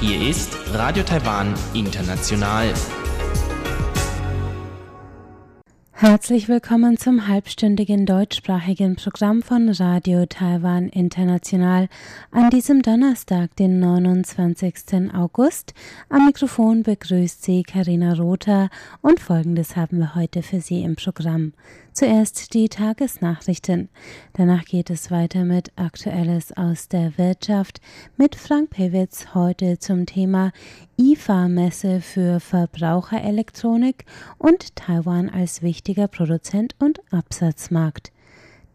Hier 0.00 0.30
ist 0.30 0.56
Radio 0.72 1.02
Taiwan 1.02 1.52
International. 1.74 2.72
Herzlich 6.02 6.48
willkommen 6.48 6.96
zum 6.96 7.28
halbstündigen 7.28 8.06
deutschsprachigen 8.06 8.96
Programm 8.96 9.40
von 9.40 9.68
Radio 9.68 10.26
Taiwan 10.26 10.88
International 10.88 11.88
an 12.32 12.50
diesem 12.50 12.82
Donnerstag, 12.82 13.54
den 13.54 13.78
29. 13.78 15.14
August. 15.14 15.74
Am 16.08 16.26
Mikrofon 16.26 16.82
begrüßt 16.82 17.44
Sie 17.44 17.62
Karina 17.62 18.14
Rother 18.14 18.68
und 19.00 19.20
Folgendes 19.20 19.76
haben 19.76 19.98
wir 19.98 20.16
heute 20.16 20.42
für 20.42 20.60
Sie 20.60 20.82
im 20.82 20.96
Programm. 20.96 21.52
Zuerst 21.92 22.54
die 22.54 22.70
Tagesnachrichten. 22.70 23.90
Danach 24.32 24.64
geht 24.64 24.88
es 24.88 25.10
weiter 25.10 25.44
mit 25.44 25.72
Aktuelles 25.76 26.56
aus 26.56 26.88
der 26.88 27.18
Wirtschaft 27.18 27.82
mit 28.16 28.34
Frank 28.34 28.70
Pewitz 28.70 29.34
heute 29.34 29.78
zum 29.78 30.06
Thema 30.06 30.52
IFA-Messe 30.98 32.00
für 32.00 32.40
Verbraucherelektronik 32.40 34.06
und 34.38 34.74
Taiwan 34.74 35.28
als 35.28 35.60
wichtiger 35.60 36.08
Produzent 36.08 36.74
und 36.78 37.00
Absatzmarkt. 37.12 38.10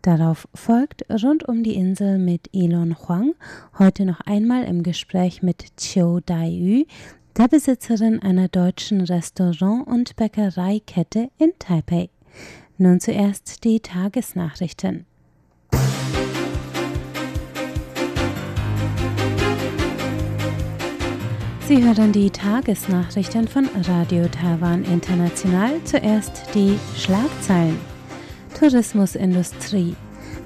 Darauf 0.03 0.47
folgt 0.53 1.03
rund 1.09 1.47
um 1.49 1.63
die 1.63 1.75
Insel 1.75 2.19
mit 2.19 2.51
Elon 2.53 2.95
Huang, 2.99 3.33
heute 3.79 4.05
noch 4.05 4.21
einmal 4.21 4.63
im 4.65 4.83
Gespräch 4.83 5.41
mit 5.41 5.75
Chiu 5.77 6.19
Dai-yu, 6.23 6.85
der 7.35 7.47
Besitzerin 7.47 8.21
einer 8.21 8.47
deutschen 8.47 9.01
Restaurant- 9.01 9.87
und 9.87 10.15
Bäckereikette 10.15 11.31
in 11.39 11.53
Taipei. 11.57 12.09
Nun 12.79 12.99
zuerst 12.99 13.63
die 13.63 13.79
Tagesnachrichten. 13.79 15.07
Sie 21.67 21.83
hören 21.83 22.11
die 22.11 22.29
Tagesnachrichten 22.29 23.47
von 23.47 23.67
Radio 23.87 24.27
Taiwan 24.27 24.83
International. 24.83 25.83
Zuerst 25.85 26.53
die 26.53 26.77
Schlagzeilen. 26.95 27.79
Tourismusindustrie. 28.59 29.95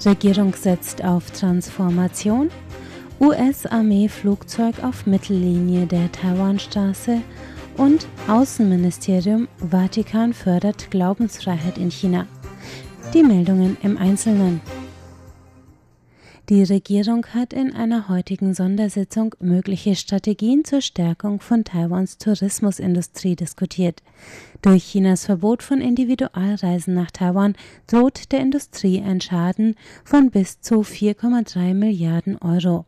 Regierung 0.05 0.53
setzt 0.53 1.03
auf 1.03 1.31
Transformation. 1.31 2.49
US-Armee-Flugzeug 3.19 4.81
auf 4.83 5.05
Mittellinie 5.05 5.85
der 5.85 6.09
Taiwanstraße 6.13 7.21
und 7.77 8.07
Außenministerium 8.27 9.47
Vatikan 9.69 10.33
fördert 10.33 10.91
Glaubensfreiheit 10.91 11.77
in 11.77 11.91
China. 11.91 12.27
Die 13.13 13.23
Meldungen 13.23 13.77
im 13.81 13.97
Einzelnen. 13.97 14.61
Die 16.49 16.63
Regierung 16.63 17.25
hat 17.27 17.53
in 17.53 17.73
einer 17.73 18.09
heutigen 18.09 18.53
Sondersitzung 18.53 19.35
mögliche 19.39 19.95
Strategien 19.95 20.65
zur 20.65 20.81
Stärkung 20.81 21.39
von 21.39 21.63
Taiwans 21.63 22.17
Tourismusindustrie 22.17 23.35
diskutiert. 23.35 24.03
Durch 24.61 24.91
Chinas 24.91 25.25
Verbot 25.25 25.63
von 25.63 25.81
Individualreisen 25.81 26.93
nach 26.93 27.09
Taiwan 27.09 27.55
droht 27.87 28.31
der 28.31 28.41
Industrie 28.41 29.01
ein 29.01 29.19
Schaden 29.19 29.75
von 30.03 30.29
bis 30.29 30.61
zu 30.61 30.81
4,3 30.81 31.73
Milliarden 31.73 32.37
Euro. 32.37 32.85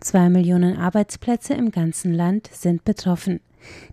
Zwei 0.00 0.28
Millionen 0.28 0.76
Arbeitsplätze 0.76 1.54
im 1.54 1.70
ganzen 1.70 2.12
Land 2.12 2.50
sind 2.52 2.84
betroffen. 2.84 3.40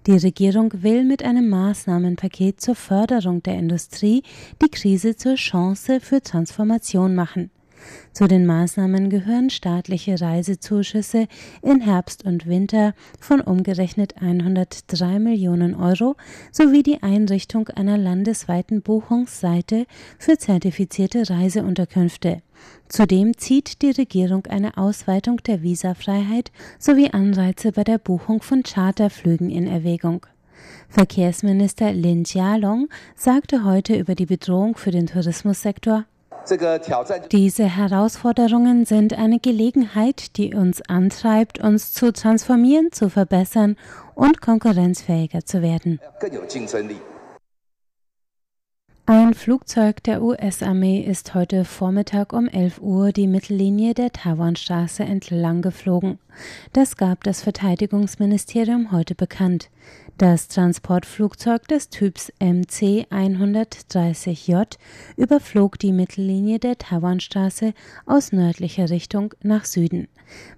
Die 0.07 0.17
Regierung 0.17 0.73
will 0.83 1.05
mit 1.05 1.23
einem 1.23 1.47
Maßnahmenpaket 1.47 2.59
zur 2.59 2.75
Förderung 2.75 3.41
der 3.41 3.57
Industrie 3.57 4.23
die 4.61 4.69
Krise 4.69 5.15
zur 5.15 5.35
Chance 5.35 6.01
für 6.01 6.21
Transformation 6.21 7.15
machen. 7.15 7.49
Zu 8.13 8.27
den 8.27 8.45
Maßnahmen 8.45 9.09
gehören 9.09 9.49
staatliche 9.49 10.19
Reisezuschüsse 10.19 11.27
in 11.61 11.81
Herbst 11.81 12.25
und 12.25 12.45
Winter 12.45 12.93
von 13.19 13.41
umgerechnet 13.41 14.21
103 14.21 15.19
Millionen 15.19 15.75
Euro 15.75 16.15
sowie 16.51 16.83
die 16.83 17.01
Einrichtung 17.01 17.69
einer 17.69 17.97
landesweiten 17.97 18.81
Buchungsseite 18.81 19.85
für 20.17 20.37
zertifizierte 20.37 21.29
Reiseunterkünfte. 21.29 22.41
Zudem 22.89 23.37
zieht 23.37 23.81
die 23.81 23.91
Regierung 23.91 24.45
eine 24.47 24.77
Ausweitung 24.77 25.37
der 25.37 25.63
Visafreiheit 25.63 26.51
sowie 26.77 27.09
Anreize 27.11 27.71
bei 27.71 27.83
der 27.83 27.97
Buchung 27.97 28.41
von 28.41 28.63
Charterflügen 28.63 29.49
in 29.49 29.67
Erwägung. 29.67 30.25
Verkehrsminister 30.89 31.93
Lin 31.93 32.23
Jialong 32.25 32.89
sagte 33.15 33.63
heute 33.63 33.95
über 33.95 34.15
die 34.15 34.25
Bedrohung 34.25 34.75
für 34.75 34.91
den 34.91 35.07
Tourismussektor 35.07 36.05
diese 37.31 37.63
Herausforderungen 37.63 38.85
sind 38.85 39.13
eine 39.13 39.39
Gelegenheit, 39.39 40.37
die 40.37 40.53
uns 40.53 40.81
antreibt, 40.87 41.59
uns 41.59 41.93
zu 41.93 42.11
transformieren, 42.11 42.91
zu 42.91 43.09
verbessern 43.09 43.75
und 44.15 44.41
konkurrenzfähiger 44.41 45.45
zu 45.45 45.61
werden. 45.61 45.99
Ein 49.13 49.33
Flugzeug 49.33 50.01
der 50.03 50.23
US-Armee 50.23 51.01
ist 51.01 51.35
heute 51.35 51.65
Vormittag 51.65 52.31
um 52.31 52.47
11 52.47 52.79
Uhr 52.79 53.11
die 53.11 53.27
Mittellinie 53.27 53.93
der 53.93 54.13
Taiwanstraße 54.13 55.03
entlang 55.03 55.61
geflogen. 55.61 56.17
Das 56.71 56.95
gab 56.95 57.25
das 57.25 57.43
Verteidigungsministerium 57.43 58.93
heute 58.93 59.13
bekannt. 59.13 59.69
Das 60.17 60.47
Transportflugzeug 60.47 61.67
des 61.67 61.89
Typs 61.89 62.31
MC-130J 62.39 64.77
überflog 65.17 65.77
die 65.77 65.91
Mittellinie 65.91 66.59
der 66.59 66.77
Taiwanstraße 66.77 67.73
aus 68.05 68.31
nördlicher 68.31 68.89
Richtung 68.89 69.33
nach 69.43 69.65
Süden. 69.65 70.07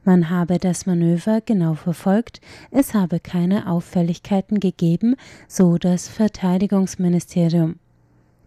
Man 0.04 0.30
habe 0.30 0.60
das 0.60 0.86
Manöver 0.86 1.42
genau 1.42 1.74
verfolgt, 1.74 2.40
es 2.70 2.94
habe 2.94 3.20
keine 3.20 3.68
Auffälligkeiten 3.68 4.60
gegeben, 4.60 5.16
so 5.48 5.80
das 5.80 6.08
Verteidigungsministerium. 6.08 7.80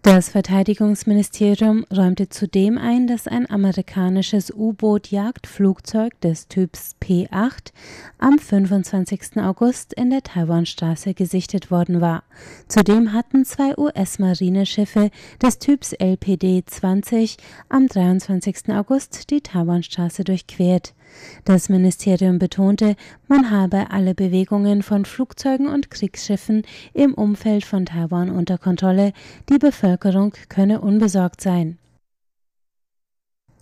Das 0.07 0.29
Verteidigungsministerium 0.29 1.85
räumte 1.93 2.29
zudem 2.29 2.79
ein, 2.79 3.09
dass 3.09 3.27
ein 3.27 3.51
amerikanisches 3.51 4.53
U-Boot-Jagdflugzeug 4.55 6.21
des 6.21 6.47
Typs 6.47 6.95
P-8 7.01 7.73
am 8.19 8.39
25. 8.39 9.39
August 9.39 9.95
in 9.95 10.11
der 10.11 10.23
Taiwanstraße 10.23 11.13
gesichtet 11.13 11.73
worden 11.73 12.01
war. 12.01 12.23
Zudem 12.69 13.13
hatten 13.13 13.45
zwei 13.45 13.77
US-Marineschiffe 13.77 15.11
des 15.43 15.59
Typs 15.59 15.93
LPD-20 15.93 17.37
am 17.69 17.89
23. 17.89 18.69
August 18.77 19.29
die 19.31 19.41
Taiwanstraße 19.41 20.23
durchquert. 20.23 20.95
Das 21.45 21.69
Ministerium 21.69 22.39
betonte, 22.39 22.97
man 23.29 23.51
habe 23.51 23.91
alle 23.91 24.15
Bewegungen 24.15 24.83
von 24.83 25.05
Flugzeugen 25.05 25.69
und 25.69 25.91
Kriegsschiffen 25.91 26.63
im 26.93 27.15
Umfeld 27.15 27.65
von 27.65 27.87
Taiwan 27.87 28.31
unter 28.31 28.59
Kontrolle, 28.59 29.13
die 29.49 29.59
Bevölkerung 29.59 30.35
könne 30.49 30.81
unbesorgt 30.81 31.41
sein. 31.41 31.79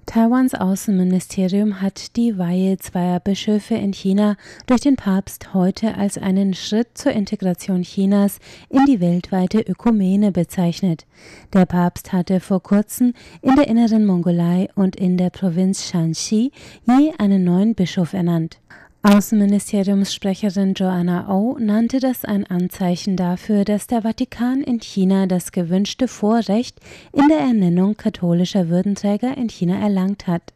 Taiwans 0.07 0.55
Außenministerium 0.55 1.81
hat 1.81 2.17
die 2.17 2.37
Weihe 2.37 2.77
zweier 2.79 3.21
Bischöfe 3.21 3.75
in 3.75 3.93
China 3.93 4.37
durch 4.67 4.83
den 4.83 4.97
Papst 4.97 5.55
heute 5.55 5.97
als 5.97 6.19
einen 6.19 6.53
Schritt 6.53 6.99
zur 6.99 7.13
Integration 7.13 7.83
Chinas 7.83 8.39
in 8.69 8.85
die 8.85 9.01
weltweite 9.01 9.61
Ökumene 9.61 10.31
bezeichnet. 10.31 11.07
Der 11.53 11.65
Papst 11.65 12.13
hatte 12.13 12.41
vor 12.41 12.63
kurzem 12.63 13.15
in 13.41 13.57
der 13.57 13.67
inneren 13.67 14.05
Mongolei 14.05 14.69
und 14.75 14.95
in 14.95 15.17
der 15.17 15.31
Provinz 15.31 15.89
Shanxi 15.89 16.53
je 16.87 17.13
einen 17.19 17.43
neuen 17.43 17.75
Bischof 17.75 18.13
ernannt. 18.13 18.59
Außenministeriumssprecherin 19.05 20.73
Joanna 20.73 21.29
O 21.29 21.59
nannte 21.61 22.01
das 22.01 22.25
ein 22.25 22.47
Anzeichen 22.47 23.19
dafür, 23.19 23.67
dass 23.67 23.87
der 23.87 24.01
Vatikan 24.01 24.63
in 24.63 24.81
China 24.81 25.27
das 25.27 25.53
gewünschte 25.53 26.09
Vorrecht 26.09 26.81
in 27.13 27.29
der 27.29 27.41
Ernennung 27.41 27.99
katholischer 27.99 28.71
Würdenträger 28.71 29.37
in 29.37 29.51
China 29.51 29.79
erlangt 29.79 30.27
hat. 30.27 30.55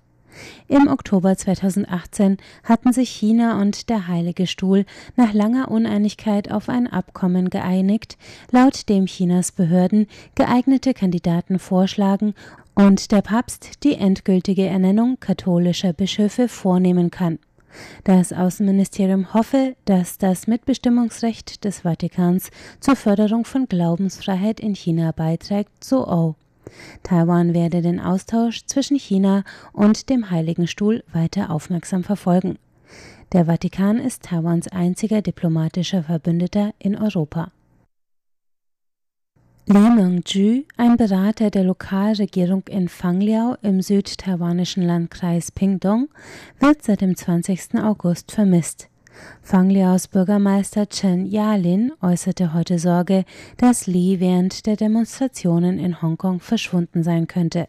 Im 0.67 0.89
Oktober 0.89 1.37
2018 1.37 2.39
hatten 2.65 2.95
sich 2.95 3.11
China 3.11 3.61
und 3.61 3.91
der 3.91 4.09
Heilige 4.09 4.47
Stuhl 4.47 4.87
nach 5.15 5.35
langer 5.35 5.71
Uneinigkeit 5.71 6.51
auf 6.51 6.71
ein 6.71 6.87
Abkommen 6.87 7.51
geeinigt, 7.51 8.17
laut 8.51 8.89
dem 8.89 9.05
Chinas 9.05 9.53
Behörden 9.53 10.07
geeignete 10.37 10.95
Kandidaten 10.95 11.59
vorschlagen 11.59 12.33
und 12.75 13.13
der 13.13 13.21
Papst 13.21 13.85
die 13.85 13.97
endgültige 13.97 14.65
Ernennung 14.65 15.19
katholischer 15.21 15.93
Bischöfe 15.93 16.49
vornehmen 16.49 17.11
kann. 17.11 17.39
Das 18.05 18.33
Außenministerium 18.33 19.35
hoffe, 19.35 19.77
dass 19.85 20.19
das 20.19 20.47
Mitbestimmungsrecht 20.47 21.65
des 21.65 21.81
Vatikans 21.81 22.51
zur 22.81 22.97
Förderung 22.97 23.45
von 23.45 23.67
Glaubensfreiheit 23.67 24.61
in 24.61 24.75
China 24.75 25.13
beiträgt, 25.13 25.85
so 25.85 26.07
O. 26.07 26.35
Taiwan 27.03 27.55
werde 27.55 27.83
den 27.83 28.01
Austausch 28.01 28.65
zwischen 28.67 28.99
China 28.99 29.45
und 29.73 30.11
dem 30.11 30.31
Heiligen 30.31 30.67
Stuhl 30.67 31.03
weiter 31.13 31.51
aufmerksam 31.51 32.05
verfolgen. 32.05 32.59
Der 33.33 33.45
Vatikan 33.47 33.99
ist 33.99 34.25
Taiwans 34.25 34.69
einziger 34.69 35.21
diplomatischer 35.21 36.03
Verbündeter 36.03 36.73
in 36.79 36.97
Europa. 36.97 37.51
Lee 39.71 39.91
Meng-ju, 39.91 40.63
ein 40.79 40.97
Berater 40.97 41.51
der 41.51 41.63
Lokalregierung 41.63 42.63
in 42.69 42.89
Fangliao 42.89 43.55
im 43.61 43.83
südtaiwanischen 43.83 44.83
Landkreis 44.83 45.53
Pingdong, 45.53 46.09
wird 46.59 46.83
seit 46.83 47.03
dem 47.03 47.15
20. 47.15 47.75
August 47.75 48.33
vermisst. 48.33 48.89
Fangliaos 49.43 50.09
Bürgermeister 50.09 50.89
Chen 50.89 51.27
Yalin 51.27 51.93
äußerte 52.01 52.55
heute 52.55 52.79
Sorge, 52.79 53.27
dass 53.59 53.87
Lee 53.87 54.21
während 54.21 54.65
der 54.65 54.77
Demonstrationen 54.77 55.79
in 55.79 56.01
Hongkong 56.01 56.41
verschwunden 56.41 57.03
sein 57.03 57.27
könnte. 57.27 57.69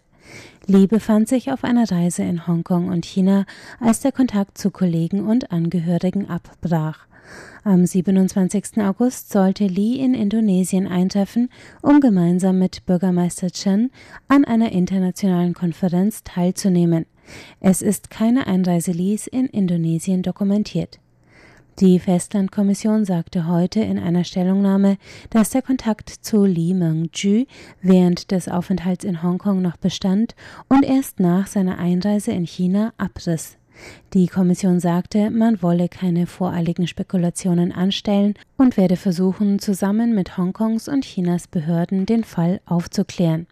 Lee 0.67 0.87
befand 0.87 1.27
sich 1.27 1.51
auf 1.51 1.65
einer 1.65 1.91
Reise 1.91 2.23
in 2.23 2.47
Hongkong 2.47 2.87
und 2.87 3.05
China, 3.05 3.45
als 3.81 3.99
der 3.99 4.13
Kontakt 4.13 4.57
zu 4.57 4.71
Kollegen 4.71 5.27
und 5.27 5.51
Angehörigen 5.51 6.29
abbrach. 6.29 7.08
Am 7.63 7.85
27. 7.85 8.77
August 8.77 9.31
sollte 9.31 9.67
Lee 9.67 9.95
in 9.95 10.13
Indonesien 10.13 10.87
eintreffen, 10.87 11.49
um 11.81 11.99
gemeinsam 11.99 12.57
mit 12.57 12.85
Bürgermeister 12.85 13.51
Chen 13.51 13.91
an 14.27 14.45
einer 14.45 14.71
internationalen 14.71 15.53
Konferenz 15.53 16.23
teilzunehmen. 16.23 17.05
Es 17.59 17.81
ist 17.81 18.09
keine 18.09 18.47
Einreise 18.47 18.91
Lees 18.91 19.27
in 19.27 19.45
Indonesien 19.45 20.23
dokumentiert. 20.23 20.99
Die 21.79 21.97
Festlandkommission 21.99 23.05
sagte 23.05 23.47
heute 23.47 23.79
in 23.79 23.99
einer 23.99 24.25
Stellungnahme, 24.25 24.97
dass 25.29 25.51
der 25.51 25.61
Kontakt 25.61 26.09
zu 26.09 26.43
Lee 26.43 26.73
Meng-ju 26.73 27.45
während 27.81 28.31
des 28.31 28.49
Aufenthalts 28.49 29.05
in 29.05 29.23
Hongkong 29.23 29.61
noch 29.61 29.77
bestand 29.77 30.35
und 30.67 30.83
erst 30.83 31.21
nach 31.21 31.47
seiner 31.47 31.77
Einreise 31.77 32.31
in 32.31 32.45
China 32.45 32.91
abriss. 32.97 33.58
Die 34.13 34.27
Kommission 34.27 34.79
sagte, 34.79 35.29
man 35.29 35.61
wolle 35.61 35.89
keine 35.89 36.27
voreiligen 36.27 36.87
Spekulationen 36.87 37.71
anstellen 37.71 38.33
und 38.57 38.77
werde 38.77 38.95
versuchen, 38.95 39.59
zusammen 39.59 40.15
mit 40.15 40.37
Hongkongs 40.37 40.87
und 40.87 41.05
Chinas 41.05 41.47
Behörden 41.47 42.05
den 42.05 42.23
Fall 42.23 42.61
aufzuklären. 42.65 43.47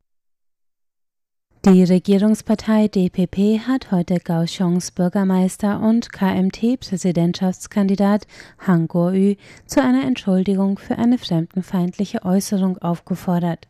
Die 1.66 1.84
Regierungspartei 1.84 2.88
DPP 2.88 3.60
hat 3.68 3.92
heute 3.92 4.22
Kaohsiungs 4.22 4.92
Bürgermeister 4.92 5.82
und 5.82 6.14
KMT-Präsidentschaftskandidat 6.14 8.26
Han 8.66 8.88
Kuo-yu 8.88 9.36
zu 9.66 9.84
einer 9.84 10.06
Entschuldigung 10.06 10.80
für 10.80 10.98
eine 10.98 11.18
fremdenfeindliche 11.18 12.24
Äußerung 12.24 12.78
aufgefordert. 12.78 13.68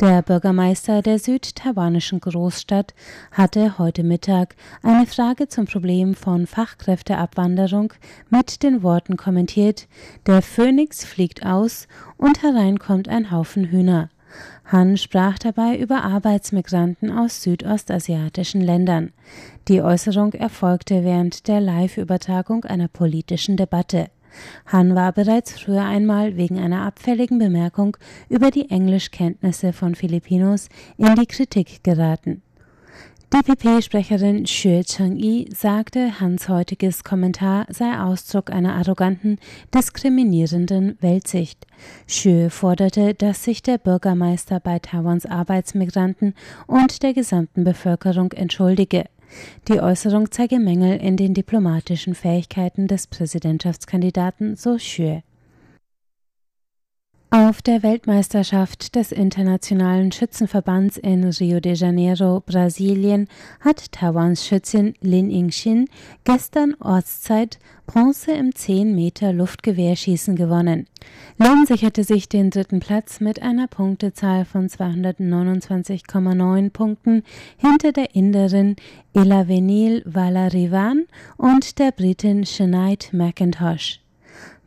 Der 0.00 0.22
Bürgermeister 0.22 1.02
der 1.02 1.18
südtaiwanischen 1.18 2.20
Großstadt 2.20 2.94
hatte 3.32 3.76
heute 3.78 4.02
Mittag 4.02 4.56
eine 4.82 5.04
Frage 5.04 5.48
zum 5.48 5.66
Problem 5.66 6.14
von 6.14 6.46
Fachkräfteabwanderung 6.46 7.92
mit 8.30 8.62
den 8.62 8.82
Worten 8.82 9.18
kommentiert, 9.18 9.88
der 10.26 10.40
Phönix 10.40 11.04
fliegt 11.04 11.44
aus 11.44 11.86
und 12.16 12.42
herein 12.42 12.78
kommt 12.78 13.10
ein 13.10 13.30
Haufen 13.30 13.66
Hühner. 13.66 14.08
Han 14.64 14.96
sprach 14.96 15.38
dabei 15.38 15.76
über 15.76 16.02
Arbeitsmigranten 16.02 17.10
aus 17.10 17.42
südostasiatischen 17.42 18.62
Ländern. 18.62 19.12
Die 19.68 19.82
Äußerung 19.82 20.32
erfolgte 20.32 21.04
während 21.04 21.46
der 21.46 21.60
Live-Übertragung 21.60 22.64
einer 22.64 22.88
politischen 22.88 23.58
Debatte. 23.58 24.06
Han 24.66 24.94
war 24.94 25.12
bereits 25.12 25.58
früher 25.58 25.84
einmal 25.84 26.36
wegen 26.36 26.58
einer 26.58 26.82
abfälligen 26.82 27.38
Bemerkung 27.38 27.96
über 28.28 28.50
die 28.50 28.70
Englischkenntnisse 28.70 29.72
von 29.72 29.94
Filipinos 29.94 30.68
in 30.96 31.14
die 31.14 31.26
Kritik 31.26 31.82
geraten. 31.84 32.42
DPP-Sprecherin 33.32 34.42
Xue 34.42 34.82
Cheng-i 34.82 35.48
sagte, 35.54 36.18
Hans 36.18 36.48
heutiges 36.48 37.04
Kommentar 37.04 37.64
sei 37.68 37.96
Ausdruck 37.96 38.50
einer 38.50 38.74
arroganten, 38.74 39.38
diskriminierenden 39.72 40.98
Weltsicht. 41.00 41.64
Xue 42.08 42.50
forderte, 42.50 43.14
dass 43.14 43.44
sich 43.44 43.62
der 43.62 43.78
Bürgermeister 43.78 44.58
bei 44.58 44.80
Taiwans 44.80 45.26
Arbeitsmigranten 45.26 46.34
und 46.66 47.04
der 47.04 47.14
gesamten 47.14 47.62
Bevölkerung 47.62 48.32
entschuldige. 48.32 49.04
Die 49.68 49.80
Äußerung 49.80 50.30
zeige 50.30 50.58
Mängel 50.58 50.98
in 50.98 51.16
den 51.16 51.34
diplomatischen 51.34 52.14
Fähigkeiten 52.14 52.88
des 52.88 53.06
Präsidentschaftskandidaten, 53.06 54.56
so 54.56 54.76
Xue. 54.76 55.22
Auf 57.32 57.62
der 57.62 57.84
Weltmeisterschaft 57.84 58.96
des 58.96 59.12
Internationalen 59.12 60.10
Schützenverbands 60.10 60.96
in 60.96 61.22
Rio 61.22 61.60
de 61.60 61.74
Janeiro, 61.74 62.42
Brasilien, 62.44 63.28
hat 63.60 63.92
Taiwans 63.92 64.44
Schützin 64.44 64.94
Lin 65.00 65.30
Yingxin 65.30 65.86
gestern 66.24 66.74
Ortszeit 66.80 67.60
Bronze 67.86 68.32
im 68.32 68.52
10 68.52 68.96
Meter 68.96 69.32
Luftgewehrschießen 69.32 70.34
gewonnen. 70.34 70.88
Lin 71.38 71.66
sicherte 71.66 72.02
sich 72.02 72.28
den 72.28 72.50
dritten 72.50 72.80
Platz 72.80 73.20
mit 73.20 73.40
einer 73.40 73.68
Punktezahl 73.68 74.44
von 74.44 74.66
229,9 74.66 76.70
Punkten 76.70 77.22
hinter 77.58 77.92
der 77.92 78.16
Inderin 78.16 78.74
Elavenil 79.14 80.02
Valarivan 80.04 81.04
und 81.36 81.78
der 81.78 81.92
Britin 81.92 82.42
Sinead 82.42 83.10
McIntosh. 83.12 83.99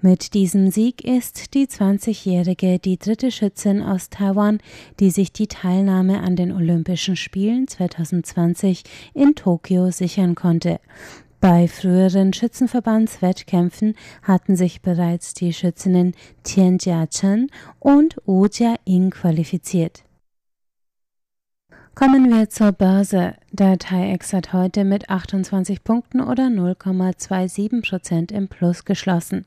Mit 0.06 0.34
diesem 0.34 0.70
Sieg 0.70 1.06
ist 1.06 1.54
die 1.54 1.66
20-Jährige 1.66 2.78
die 2.78 2.98
dritte 3.00 3.32
Schützin 3.32 3.82
aus 3.82 4.10
Taiwan, 4.10 4.60
die 5.00 5.12
sich 5.12 5.32
die 5.32 5.48
Teilnahme 5.48 6.20
an 6.20 6.36
den 6.36 6.52
Olympischen 6.52 7.16
Spielen 7.16 7.70
2020 7.70 8.84
in 9.14 9.34
Tokio 9.36 9.92
sichern 9.92 10.36
konnte. 10.36 10.82
Bei 11.40 11.70
früheren 11.70 12.34
Schützenverbandswettkämpfen 12.34 13.96
hatten 14.24 14.58
sich 14.58 14.82
bereits 14.82 15.36
die 15.36 15.54
Schützinnen 15.54 16.16
Tian 16.44 16.80
Jia 16.82 17.08
Chen 17.08 17.50
und 17.80 18.18
Wu 18.26 18.48
Jia 18.48 18.76
Ying 18.86 19.10
qualifiziert. 19.10 20.04
Kommen 21.96 22.32
wir 22.32 22.50
zur 22.50 22.72
Börse. 22.72 23.36
Der 23.52 23.78
TAIEX 23.78 24.34
hat 24.34 24.52
heute 24.52 24.84
mit 24.84 25.12
28 25.12 25.84
Punkten 25.84 26.22
oder 26.22 26.48
0,27 26.48 27.88
Prozent 27.88 28.32
im 28.32 28.48
Plus 28.48 28.84
geschlossen. 28.84 29.46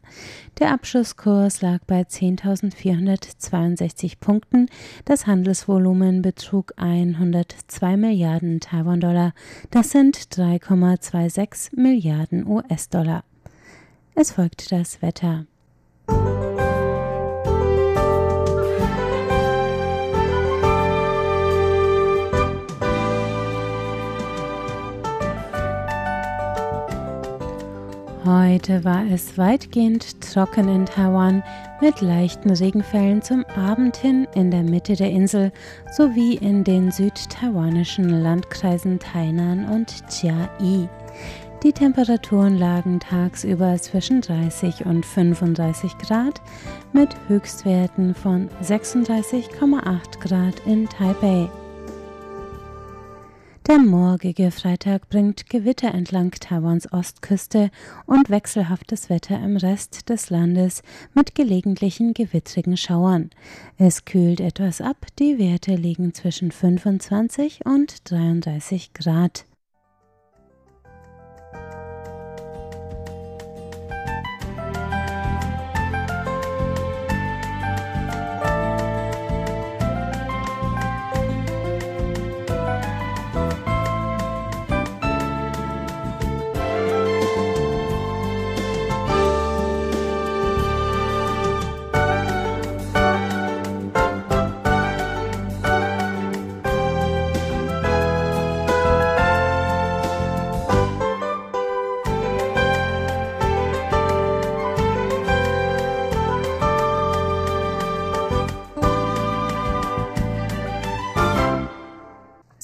Der 0.60 0.72
Abschlusskurs 0.72 1.60
lag 1.60 1.80
bei 1.88 2.02
10.462 2.02 4.20
Punkten. 4.20 4.68
Das 5.04 5.26
Handelsvolumen 5.26 6.22
betrug 6.22 6.72
102 6.76 7.96
Milliarden 7.96 8.60
Taiwan-Dollar. 8.60 9.34
Das 9.72 9.90
sind 9.90 10.16
3,26 10.16 11.74
Milliarden 11.74 12.46
US-Dollar. 12.46 13.24
Es 14.14 14.30
folgt 14.30 14.70
das 14.70 15.02
Wetter. 15.02 15.46
Heute 28.56 28.84
war 28.84 29.04
es 29.12 29.36
weitgehend 29.36 30.18
trocken 30.22 30.70
in 30.70 30.86
Taiwan 30.86 31.42
mit 31.82 32.00
leichten 32.00 32.48
Regenfällen 32.48 33.20
zum 33.20 33.44
Abend 33.54 33.98
hin 33.98 34.26
in 34.34 34.50
der 34.50 34.62
Mitte 34.62 34.96
der 34.96 35.10
Insel 35.10 35.52
sowie 35.94 36.36
in 36.36 36.64
den 36.64 36.90
südtaiwanischen 36.90 38.08
Landkreisen 38.08 38.98
Tainan 38.98 39.68
und 39.68 39.92
Chiayi. 40.08 40.88
Die 41.64 41.72
Temperaturen 41.74 42.56
lagen 42.56 42.98
tagsüber 42.98 43.76
zwischen 43.76 44.22
30 44.22 44.86
und 44.86 45.04
35 45.04 45.98
Grad 45.98 46.40
mit 46.94 47.10
Höchstwerten 47.28 48.14
von 48.14 48.48
36,8 48.62 50.18
Grad 50.20 50.62
in 50.64 50.88
Taipei. 50.88 51.50
Der 53.68 53.78
morgige 53.78 54.52
Freitag 54.52 55.08
bringt 55.08 55.50
Gewitter 55.50 55.92
entlang 55.92 56.30
Taiwans 56.30 56.92
Ostküste 56.92 57.72
und 58.06 58.30
wechselhaftes 58.30 59.10
Wetter 59.10 59.42
im 59.42 59.56
Rest 59.56 60.08
des 60.08 60.30
Landes 60.30 60.82
mit 61.14 61.34
gelegentlichen 61.34 62.14
gewittrigen 62.14 62.76
Schauern. 62.76 63.30
Es 63.76 64.04
kühlt 64.04 64.40
etwas 64.40 64.80
ab, 64.80 65.06
die 65.18 65.40
Werte 65.40 65.74
liegen 65.74 66.14
zwischen 66.14 66.52
25 66.52 67.66
und 67.66 68.08
33 68.08 68.92
Grad. 68.92 69.46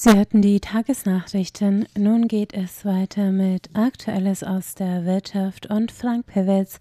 Sie 0.03 0.13
hörten 0.13 0.41
die 0.41 0.59
Tagesnachrichten. 0.59 1.87
Nun 1.97 2.27
geht 2.27 2.53
es 2.53 2.83
weiter 2.83 3.31
mit 3.31 3.69
Aktuelles 3.73 4.43
aus 4.43 4.75
der 4.75 5.05
Wirtschaft 5.05 5.67
und 5.67 5.93
Frank 5.93 6.25
Pewitz 6.25 6.79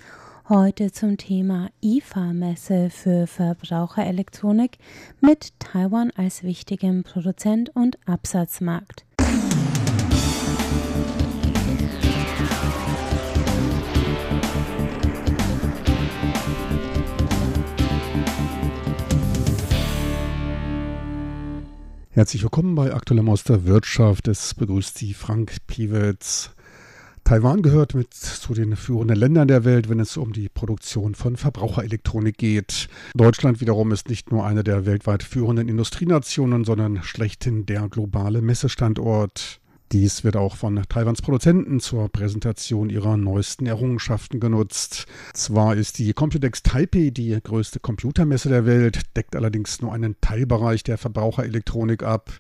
heute 0.48 0.90
zum 0.90 1.18
Thema 1.18 1.68
IFA-Messe 1.84 2.90
für 2.90 3.28
Verbraucherelektronik 3.28 4.78
mit 5.20 5.52
Taiwan 5.60 6.10
als 6.16 6.42
wichtigem 6.42 7.04
Produzent 7.04 7.70
und 7.76 7.96
Absatzmarkt. 8.08 9.04
Herzlich 22.22 22.44
willkommen 22.44 22.76
bei 22.76 22.94
Aktuellem 22.94 23.28
aus 23.28 23.42
der 23.42 23.64
Wirtschaft. 23.64 24.28
Es 24.28 24.54
begrüßt 24.54 24.96
Sie 24.96 25.12
Frank 25.12 25.56
Piewitz. 25.66 26.50
Taiwan 27.24 27.62
gehört 27.62 27.96
mit 27.96 28.14
zu 28.14 28.54
den 28.54 28.76
führenden 28.76 29.16
Ländern 29.16 29.48
der 29.48 29.64
Welt, 29.64 29.88
wenn 29.88 29.98
es 29.98 30.16
um 30.16 30.32
die 30.32 30.48
Produktion 30.48 31.16
von 31.16 31.34
Verbraucherelektronik 31.34 32.38
geht. 32.38 32.88
Deutschland 33.16 33.60
wiederum 33.60 33.90
ist 33.90 34.08
nicht 34.08 34.30
nur 34.30 34.46
eine 34.46 34.62
der 34.62 34.86
weltweit 34.86 35.24
führenden 35.24 35.68
Industrienationen, 35.68 36.64
sondern 36.64 37.02
schlechthin 37.02 37.66
der 37.66 37.88
globale 37.88 38.40
Messestandort. 38.40 39.60
Dies 39.92 40.24
wird 40.24 40.36
auch 40.36 40.56
von 40.56 40.82
Taiwans 40.88 41.20
Produzenten 41.20 41.78
zur 41.78 42.08
Präsentation 42.08 42.88
ihrer 42.88 43.18
neuesten 43.18 43.66
Errungenschaften 43.66 44.40
genutzt. 44.40 45.04
Zwar 45.34 45.76
ist 45.76 45.98
die 45.98 46.14
Computex 46.14 46.62
Taipei 46.62 47.10
die 47.10 47.38
größte 47.42 47.78
Computermesse 47.78 48.48
der 48.48 48.64
Welt, 48.64 49.02
deckt 49.16 49.36
allerdings 49.36 49.82
nur 49.82 49.92
einen 49.92 50.16
Teilbereich 50.22 50.82
der 50.82 50.96
Verbraucherelektronik 50.96 52.04
ab. 52.04 52.32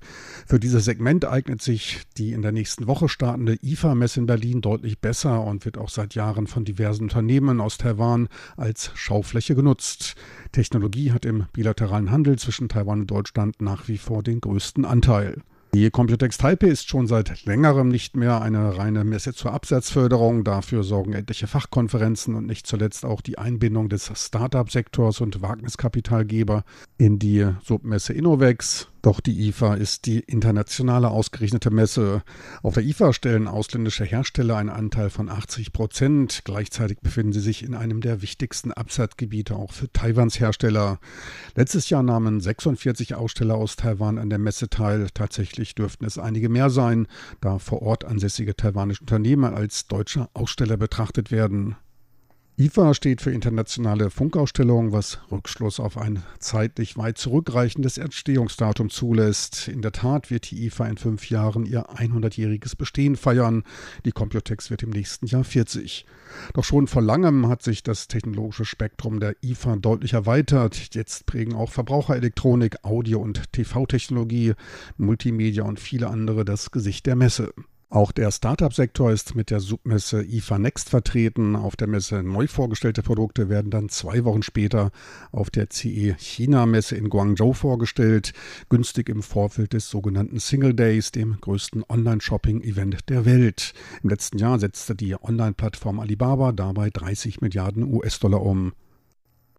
Für 0.46 0.58
dieses 0.58 0.86
Segment 0.86 1.26
eignet 1.26 1.60
sich 1.60 2.00
die 2.16 2.32
in 2.32 2.40
der 2.40 2.52
nächsten 2.52 2.86
Woche 2.86 3.10
startende 3.10 3.58
IFA-Messe 3.62 4.20
in 4.20 4.26
Berlin 4.26 4.62
deutlich 4.62 4.98
besser 5.00 5.44
und 5.44 5.66
wird 5.66 5.76
auch 5.76 5.90
seit 5.90 6.14
Jahren 6.14 6.46
von 6.46 6.64
diversen 6.64 7.02
Unternehmen 7.02 7.60
aus 7.60 7.76
Taiwan 7.76 8.28
als 8.56 8.92
Schaufläche 8.94 9.54
genutzt. 9.54 10.14
Technologie 10.52 11.12
hat 11.12 11.26
im 11.26 11.44
bilateralen 11.52 12.10
Handel 12.10 12.38
zwischen 12.38 12.70
Taiwan 12.70 13.00
und 13.00 13.10
Deutschland 13.10 13.60
nach 13.60 13.88
wie 13.88 13.98
vor 13.98 14.22
den 14.22 14.40
größten 14.40 14.86
Anteil. 14.86 15.42
Die 15.74 15.90
Computex 15.90 16.36
Taipei 16.36 16.66
ist 16.66 16.90
schon 16.90 17.06
seit 17.06 17.46
längerem 17.46 17.88
nicht 17.88 18.14
mehr 18.14 18.42
eine 18.42 18.76
reine 18.76 19.04
Messe 19.04 19.32
zur 19.32 19.54
Absatzförderung. 19.54 20.44
Dafür 20.44 20.82
sorgen 20.82 21.14
etliche 21.14 21.46
Fachkonferenzen 21.46 22.34
und 22.34 22.46
nicht 22.46 22.66
zuletzt 22.66 23.06
auch 23.06 23.22
die 23.22 23.38
Einbindung 23.38 23.88
des 23.88 24.12
Start-up-Sektors 24.14 25.22
und 25.22 25.40
Wagniskapitalgeber 25.40 26.64
in 26.98 27.18
die 27.18 27.48
Submesse 27.64 28.12
Innovex. 28.12 28.91
Doch 29.02 29.20
die 29.20 29.48
IFA 29.48 29.74
ist 29.74 30.06
die 30.06 30.20
internationale 30.20 31.10
ausgerichtete 31.10 31.72
Messe. 31.72 32.22
Auf 32.62 32.74
der 32.74 32.84
IFA 32.84 33.12
stellen 33.12 33.48
ausländische 33.48 34.04
Hersteller 34.04 34.56
einen 34.56 34.68
Anteil 34.68 35.10
von 35.10 35.28
80 35.28 35.72
Prozent. 35.72 36.42
Gleichzeitig 36.44 37.00
befinden 37.00 37.32
sie 37.32 37.40
sich 37.40 37.64
in 37.64 37.74
einem 37.74 38.00
der 38.00 38.22
wichtigsten 38.22 38.72
Absatzgebiete 38.72 39.56
auch 39.56 39.72
für 39.72 39.92
Taiwans 39.92 40.38
Hersteller. 40.38 41.00
Letztes 41.56 41.90
Jahr 41.90 42.04
nahmen 42.04 42.40
46 42.40 43.16
Aussteller 43.16 43.56
aus 43.56 43.74
Taiwan 43.74 44.18
an 44.18 44.30
der 44.30 44.38
Messe 44.38 44.70
teil. 44.70 45.08
Tatsächlich 45.12 45.74
dürften 45.74 46.04
es 46.04 46.16
einige 46.16 46.48
mehr 46.48 46.70
sein, 46.70 47.08
da 47.40 47.58
vor 47.58 47.82
Ort 47.82 48.04
ansässige 48.04 48.54
taiwanische 48.54 49.00
Unternehmen 49.00 49.52
als 49.52 49.88
deutsche 49.88 50.28
Aussteller 50.32 50.76
betrachtet 50.76 51.32
werden. 51.32 51.74
IFA 52.58 52.92
steht 52.92 53.22
für 53.22 53.32
internationale 53.32 54.10
Funkausstellung, 54.10 54.92
was 54.92 55.18
Rückschluss 55.32 55.80
auf 55.80 55.96
ein 55.96 56.22
zeitlich 56.38 56.98
weit 56.98 57.16
zurückreichendes 57.16 57.96
Entstehungsdatum 57.96 58.90
zulässt. 58.90 59.68
In 59.68 59.80
der 59.80 59.92
Tat 59.92 60.30
wird 60.30 60.50
die 60.50 60.66
IFA 60.66 60.86
in 60.86 60.98
fünf 60.98 61.30
Jahren 61.30 61.64
ihr 61.64 61.88
100-jähriges 61.88 62.76
Bestehen 62.76 63.16
feiern. 63.16 63.62
Die 64.04 64.12
Computex 64.12 64.68
wird 64.68 64.82
im 64.82 64.90
nächsten 64.90 65.24
Jahr 65.24 65.44
40. 65.44 66.04
Doch 66.52 66.64
schon 66.64 66.88
vor 66.88 67.00
langem 67.00 67.48
hat 67.48 67.62
sich 67.62 67.82
das 67.82 68.06
technologische 68.06 68.66
Spektrum 68.66 69.18
der 69.18 69.34
IFA 69.42 69.76
deutlich 69.76 70.12
erweitert. 70.12 70.94
Jetzt 70.94 71.24
prägen 71.24 71.54
auch 71.54 71.70
Verbraucherelektronik, 71.70 72.84
Audio- 72.84 73.22
und 73.22 73.50
TV-Technologie, 73.52 74.52
Multimedia 74.98 75.64
und 75.64 75.80
viele 75.80 76.08
andere 76.08 76.44
das 76.44 76.70
Gesicht 76.70 77.06
der 77.06 77.16
Messe. 77.16 77.54
Auch 77.92 78.10
der 78.10 78.30
Startup-Sektor 78.30 79.12
ist 79.12 79.34
mit 79.34 79.50
der 79.50 79.60
Submesse 79.60 80.24
IFA 80.24 80.58
Next 80.58 80.88
vertreten. 80.88 81.54
Auf 81.54 81.76
der 81.76 81.88
Messe 81.88 82.22
neu 82.22 82.46
vorgestellte 82.46 83.02
Produkte 83.02 83.50
werden 83.50 83.70
dann 83.70 83.90
zwei 83.90 84.24
Wochen 84.24 84.42
später 84.42 84.92
auf 85.30 85.50
der 85.50 85.68
CE 85.68 86.14
China-Messe 86.18 86.96
in 86.96 87.10
Guangzhou 87.10 87.52
vorgestellt, 87.52 88.32
günstig 88.70 89.10
im 89.10 89.22
Vorfeld 89.22 89.74
des 89.74 89.90
sogenannten 89.90 90.40
Single 90.40 90.72
Days, 90.72 91.12
dem 91.12 91.36
größten 91.38 91.84
Online-Shopping-Event 91.86 93.10
der 93.10 93.26
Welt. 93.26 93.74
Im 94.02 94.08
letzten 94.08 94.38
Jahr 94.38 94.58
setzte 94.58 94.94
die 94.94 95.14
Online-Plattform 95.14 96.00
Alibaba 96.00 96.52
dabei 96.52 96.88
30 96.88 97.42
Milliarden 97.42 97.84
US-Dollar 97.84 98.40
um. 98.40 98.72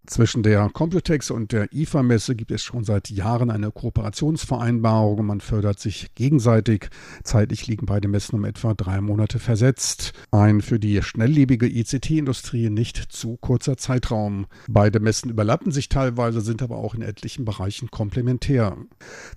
Zwischen 0.06 0.44
der 0.44 0.70
Computex 0.70 1.32
und 1.32 1.54
der 1.54 1.72
IFA-Messe 1.72 2.36
gibt 2.36 2.52
es 2.52 2.62
schon 2.62 2.84
seit 2.84 3.10
Jahren 3.10 3.50
eine 3.50 3.72
Kooperationsvereinbarung. 3.72 5.26
Man 5.26 5.40
fördert 5.40 5.80
sich 5.80 6.14
gegenseitig. 6.14 6.90
Zeitlich 7.24 7.68
liegen 7.68 7.86
beide 7.86 8.10
Messen 8.10 8.36
um 8.36 8.44
etwa 8.44 8.74
drei 8.74 9.00
Monate 9.00 9.40
versetzt. 9.40 10.12
Ein 10.30 10.62
für 10.62 10.78
die 10.78 11.02
schnelllebige 11.02 11.68
ICT-Industrie 11.68 12.70
nicht 12.70 12.98
zu 12.98 13.38
kurzer 13.38 13.78
Zeitraum. 13.78 14.48
Beide 14.68 15.00
Messen 15.00 15.30
überlappen 15.30 15.72
sich 15.72 15.88
teilweise, 15.88 16.42
sind 16.42 16.62
aber 16.62 16.78
auch 16.78 16.96
in 16.96 17.02
etlichen 17.02 17.46
Bereichen 17.46 17.90
komplementär. 17.90 18.76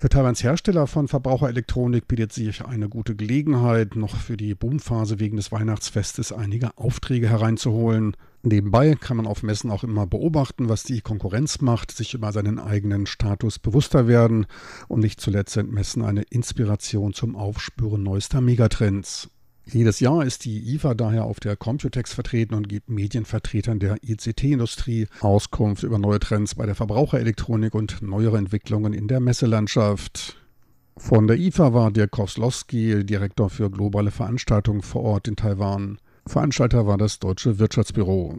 Für 0.01 0.09
Taiwans 0.09 0.43
Hersteller 0.43 0.85
von 0.87 1.07
Verbraucherelektronik 1.07 2.09
bietet 2.09 2.33
sich 2.33 2.65
eine 2.65 2.89
gute 2.89 3.15
Gelegenheit, 3.15 3.95
noch 3.95 4.17
für 4.17 4.35
die 4.35 4.53
Boomphase 4.53 5.21
wegen 5.21 5.37
des 5.37 5.53
Weihnachtsfestes 5.53 6.33
einige 6.33 6.77
Aufträge 6.77 7.29
hereinzuholen. 7.29 8.17
Nebenbei 8.47 8.95
kann 8.95 9.17
man 9.17 9.27
auf 9.27 9.43
Messen 9.43 9.69
auch 9.69 9.83
immer 9.83 10.07
beobachten, 10.07 10.69
was 10.69 10.83
die 10.83 11.01
Konkurrenz 11.01 11.59
macht, 11.59 11.91
sich 11.91 12.13
über 12.13 12.31
seinen 12.31 12.59
eigenen 12.59 13.05
Status 13.05 13.59
bewusster 13.59 14.07
werden 14.07 14.45
und 14.87 15.01
nicht 15.01 15.19
zuletzt 15.19 15.53
sind 15.53 15.73
Messen 15.73 16.01
eine 16.01 16.21
Inspiration 16.29 17.13
zum 17.13 17.35
Aufspüren 17.35 18.03
neuester 18.03 18.39
Megatrends. 18.39 19.29
Jedes 19.65 19.99
Jahr 19.99 20.25
ist 20.25 20.45
die 20.45 20.75
IFA 20.75 20.93
daher 20.93 21.25
auf 21.25 21.41
der 21.41 21.57
Computex 21.57 22.13
vertreten 22.13 22.53
und 22.53 22.69
gibt 22.69 22.89
Medienvertretern 22.89 23.79
der 23.79 23.97
ICT-Industrie 24.01 25.07
Auskunft 25.19 25.83
über 25.83 25.99
neue 25.99 26.19
Trends 26.19 26.55
bei 26.55 26.65
der 26.65 26.75
Verbraucherelektronik 26.75 27.75
und 27.75 28.01
neuere 28.01 28.37
Entwicklungen 28.37 28.93
in 28.93 29.09
der 29.09 29.19
Messelandschaft. 29.19 30.37
Von 30.95 31.27
der 31.27 31.37
IFA 31.37 31.73
war 31.73 31.91
Dirk 31.91 32.11
Koslowski, 32.11 33.05
Direktor 33.05 33.49
für 33.49 33.69
globale 33.69 34.11
Veranstaltungen 34.11 34.83
vor 34.83 35.03
Ort 35.03 35.27
in 35.27 35.35
Taiwan. 35.35 35.99
Veranstalter 36.27 36.87
war 36.87 36.97
das 36.97 37.19
Deutsche 37.19 37.59
Wirtschaftsbüro. 37.59 38.37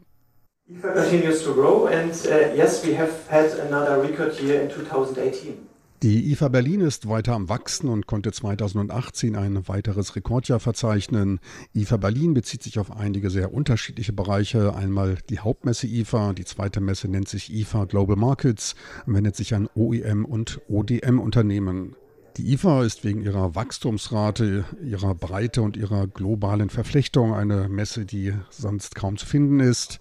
IFA 0.70 0.92
continues 0.92 1.42
to 1.42 1.54
grow 1.54 1.86
and 1.86 2.12
uh, 2.26 2.54
yes, 2.54 2.84
we 2.84 2.94
have 2.94 3.10
had 3.30 3.58
another 3.58 4.02
record 4.02 4.38
year 4.42 4.60
in 4.62 4.70
2018. 4.70 5.54
Die 6.02 6.30
IFA 6.30 6.46
Berlin 6.48 6.80
ist 6.80 7.08
weiter 7.08 7.32
am 7.32 7.48
Wachsen 7.48 7.88
und 7.88 8.06
konnte 8.06 8.30
2018 8.30 9.34
ein 9.34 9.66
weiteres 9.66 10.14
Rekordjahr 10.14 10.60
verzeichnen. 10.60 11.40
IFA 11.74 11.96
Berlin 11.96 12.34
bezieht 12.34 12.62
sich 12.62 12.78
auf 12.78 12.96
einige 12.96 13.30
sehr 13.30 13.52
unterschiedliche 13.52 14.12
Bereiche. 14.12 14.76
Einmal 14.76 15.18
die 15.28 15.40
Hauptmesse 15.40 15.88
IFA, 15.88 16.34
die 16.34 16.44
zweite 16.44 16.80
Messe 16.80 17.08
nennt 17.08 17.28
sich 17.28 17.52
IFA 17.52 17.86
Global 17.86 18.14
Markets 18.14 18.76
und 19.06 19.14
wendet 19.14 19.34
sich 19.34 19.54
an 19.54 19.68
OEM 19.74 20.24
und 20.24 20.60
ODM-Unternehmen. 20.68 21.96
Die 22.36 22.52
IFA 22.52 22.84
ist 22.84 23.04
wegen 23.04 23.22
ihrer 23.22 23.54
Wachstumsrate, 23.54 24.64
ihrer 24.82 25.14
Breite 25.14 25.62
und 25.62 25.76
ihrer 25.76 26.06
globalen 26.06 26.70
Verflechtung 26.70 27.34
eine 27.34 27.68
Messe, 27.68 28.04
die 28.04 28.32
sonst 28.50 28.94
kaum 28.94 29.16
zu 29.16 29.26
finden 29.26 29.60
ist. 29.60 29.98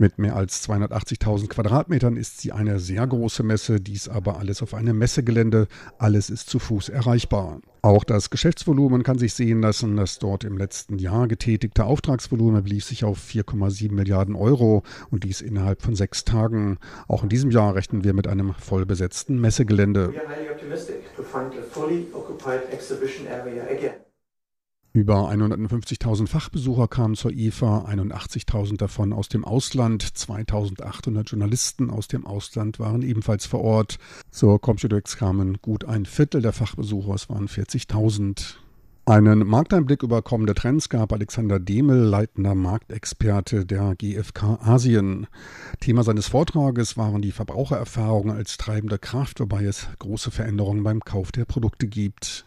Mit 0.00 0.18
mehr 0.18 0.34
als 0.34 0.66
280.000 0.66 1.48
Quadratmetern 1.48 2.16
ist 2.16 2.40
sie 2.40 2.52
eine 2.52 2.78
sehr 2.78 3.06
große 3.06 3.42
Messe, 3.42 3.82
dies 3.82 4.08
aber 4.08 4.38
alles 4.38 4.62
auf 4.62 4.72
einem 4.72 4.96
Messegelände. 4.96 5.68
Alles 5.98 6.30
ist 6.30 6.48
zu 6.48 6.58
Fuß 6.58 6.88
erreichbar. 6.88 7.60
Auch 7.82 8.02
das 8.04 8.30
Geschäftsvolumen 8.30 9.02
kann 9.02 9.18
sich 9.18 9.34
sehen 9.34 9.60
lassen. 9.60 9.98
Das 9.98 10.18
dort 10.18 10.44
im 10.44 10.56
letzten 10.56 10.98
Jahr 10.98 11.28
getätigte 11.28 11.84
Auftragsvolumen 11.84 12.64
belief 12.64 12.86
sich 12.86 13.04
auf 13.04 13.18
4,7 13.18 13.92
Milliarden 13.92 14.36
Euro 14.36 14.84
und 15.10 15.24
dies 15.24 15.42
innerhalb 15.42 15.82
von 15.82 15.94
sechs 15.94 16.24
Tagen. 16.24 16.78
Auch 17.06 17.22
in 17.22 17.28
diesem 17.28 17.50
Jahr 17.50 17.74
rechnen 17.74 18.02
wir 18.02 18.14
mit 18.14 18.26
einem 18.26 18.54
vollbesetzten 18.54 19.38
Messegelände. 19.38 20.14
We 20.14 20.18
are 20.18 20.34
highly 20.34 20.50
optimistic 20.50 21.14
to 21.14 21.22
find 21.22 21.52
a 21.58 21.62
fully 21.62 22.06
occupied 22.14 22.72
exhibition 22.72 23.26
area 23.26 23.64
again. 23.64 24.09
Über 24.92 25.30
150.000 25.30 26.26
Fachbesucher 26.26 26.88
kamen 26.88 27.14
zur 27.14 27.30
IFA, 27.30 27.84
81.000 27.86 28.76
davon 28.76 29.12
aus 29.12 29.28
dem 29.28 29.44
Ausland, 29.44 30.02
2.800 30.02 31.28
Journalisten 31.28 31.90
aus 31.90 32.08
dem 32.08 32.26
Ausland 32.26 32.80
waren 32.80 33.02
ebenfalls 33.02 33.46
vor 33.46 33.60
Ort. 33.60 33.98
Zur 34.32 34.60
Computex 34.60 35.16
kamen 35.16 35.58
gut 35.62 35.84
ein 35.84 36.06
Viertel 36.06 36.42
der 36.42 36.52
Fachbesucher, 36.52 37.14
es 37.14 37.28
waren 37.28 37.46
40.000. 37.46 38.56
Einen 39.06 39.46
Markteinblick 39.46 40.02
über 40.02 40.22
kommende 40.22 40.54
Trends 40.54 40.88
gab 40.88 41.12
Alexander 41.12 41.60
Demel, 41.60 41.98
leitender 41.98 42.56
Marktexperte 42.56 43.66
der 43.66 43.94
GfK 43.94 44.58
Asien. 44.60 45.28
Thema 45.78 46.02
seines 46.02 46.26
Vortrages 46.26 46.96
waren 46.96 47.22
die 47.22 47.32
Verbrauchererfahrungen 47.32 48.36
als 48.36 48.56
treibende 48.56 48.98
Kraft, 48.98 49.38
wobei 49.38 49.64
es 49.64 49.86
große 50.00 50.32
Veränderungen 50.32 50.82
beim 50.82 51.00
Kauf 51.00 51.30
der 51.30 51.44
Produkte 51.44 51.86
gibt. 51.86 52.44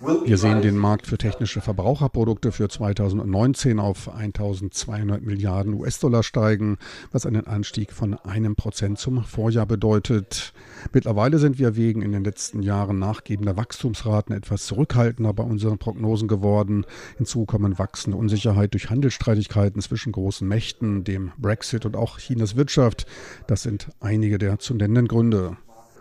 Wir 0.00 0.38
sehen 0.38 0.62
den 0.62 0.76
Markt 0.76 1.08
für 1.08 1.18
technische 1.18 1.60
Verbraucherprodukte 1.60 2.52
für 2.52 2.68
2019 2.68 3.80
auf 3.80 4.08
1200 4.08 5.22
Milliarden 5.22 5.74
US-Dollar 5.74 6.22
steigen, 6.22 6.78
was 7.10 7.26
einen 7.26 7.48
Anstieg 7.48 7.92
von 7.92 8.14
einem 8.14 8.54
Prozent 8.54 9.00
zum 9.00 9.24
Vorjahr 9.24 9.66
bedeutet. 9.66 10.52
Mittlerweile 10.92 11.38
sind 11.38 11.58
wir 11.58 11.74
wegen 11.74 12.02
in 12.02 12.12
den 12.12 12.22
letzten 12.22 12.62
Jahren 12.62 13.00
nachgebender 13.00 13.56
Wachstumsraten 13.56 14.36
etwas 14.36 14.66
zurückhaltender 14.66 15.32
bei 15.32 15.42
unseren 15.42 15.78
Prognosen 15.78 16.28
geworden. 16.28 16.86
Hinzu 17.16 17.44
kommen 17.44 17.78
wachsende 17.78 18.16
Unsicherheit 18.16 18.74
durch 18.74 18.90
Handelsstreitigkeiten 18.90 19.82
zwischen 19.82 20.12
großen 20.12 20.46
Mächten, 20.46 21.02
dem 21.02 21.32
Brexit 21.38 21.86
und 21.86 21.96
auch 21.96 22.18
Chinas 22.18 22.54
Wirtschaft. 22.54 23.06
Das 23.48 23.64
sind 23.64 23.88
einige 23.98 24.38
der 24.38 24.60
zu 24.60 24.74
nennenden 24.74 25.08
Gründe. 25.08 25.56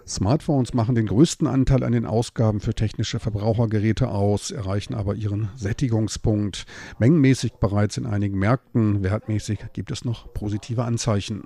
Smartphones 0.08 0.74
machen 0.74 0.96
den 0.96 1.08
größten 1.08 1.48
Anteil 1.48 1.84
an 1.84 1.92
den 1.92 2.06
Ausgaben 2.06 2.62
für 2.62 2.74
technische 2.74 3.20
Verbrauchergeräte 3.20 4.10
aus, 4.10 4.52
erreichen 4.52 4.94
aber 4.94 5.16
ihren 5.16 5.50
Sättigungspunkt. 5.56 6.66
Mengenmäßig 6.98 7.54
bereits 7.54 7.98
in 7.98 8.06
einigen 8.06 8.40
Märkten, 8.40 9.04
wertmäßig 9.04 9.60
gibt 9.74 9.92
es 9.92 10.06
noch 10.06 10.34
positive 10.34 10.86
Anzeichen. 10.86 11.44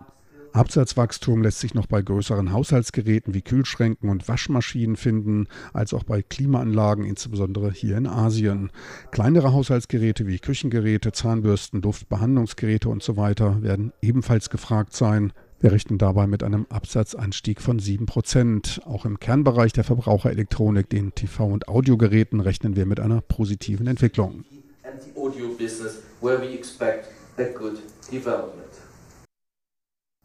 Absatzwachstum 0.53 1.41
lässt 1.41 1.59
sich 1.59 1.73
noch 1.73 1.87
bei 1.87 2.01
größeren 2.01 2.51
Haushaltsgeräten 2.51 3.33
wie 3.33 3.41
Kühlschränken 3.41 4.09
und 4.09 4.27
Waschmaschinen 4.27 4.97
finden, 4.97 5.47
als 5.73 5.93
auch 5.93 6.03
bei 6.03 6.21
Klimaanlagen, 6.21 7.05
insbesondere 7.05 7.71
hier 7.71 7.97
in 7.97 8.05
Asien. 8.05 8.69
Kleinere 9.11 9.53
Haushaltsgeräte 9.53 10.27
wie 10.27 10.39
Küchengeräte, 10.39 11.13
Zahnbürsten, 11.13 11.81
Duftbehandlungsgeräte 11.81 12.89
usw. 12.89 13.33
So 13.37 13.63
werden 13.63 13.93
ebenfalls 14.01 14.49
gefragt 14.49 14.93
sein. 14.93 15.31
Wir 15.61 15.71
rechnen 15.71 15.99
dabei 15.99 16.25
mit 16.25 16.41
einem 16.41 16.65
Absatzanstieg 16.69 17.61
von 17.61 17.77
7 17.77 18.07
Prozent. 18.07 18.81
Auch 18.85 19.05
im 19.05 19.19
Kernbereich 19.19 19.73
der 19.73 19.83
Verbraucherelektronik, 19.83 20.89
den 20.89 21.11
TV- 21.13 21.53
und 21.53 21.67
Audiogeräten, 21.67 22.39
rechnen 22.39 22.75
wir 22.75 22.87
mit 22.87 22.99
einer 22.99 23.21
positiven 23.21 23.85
Entwicklung. 23.85 24.43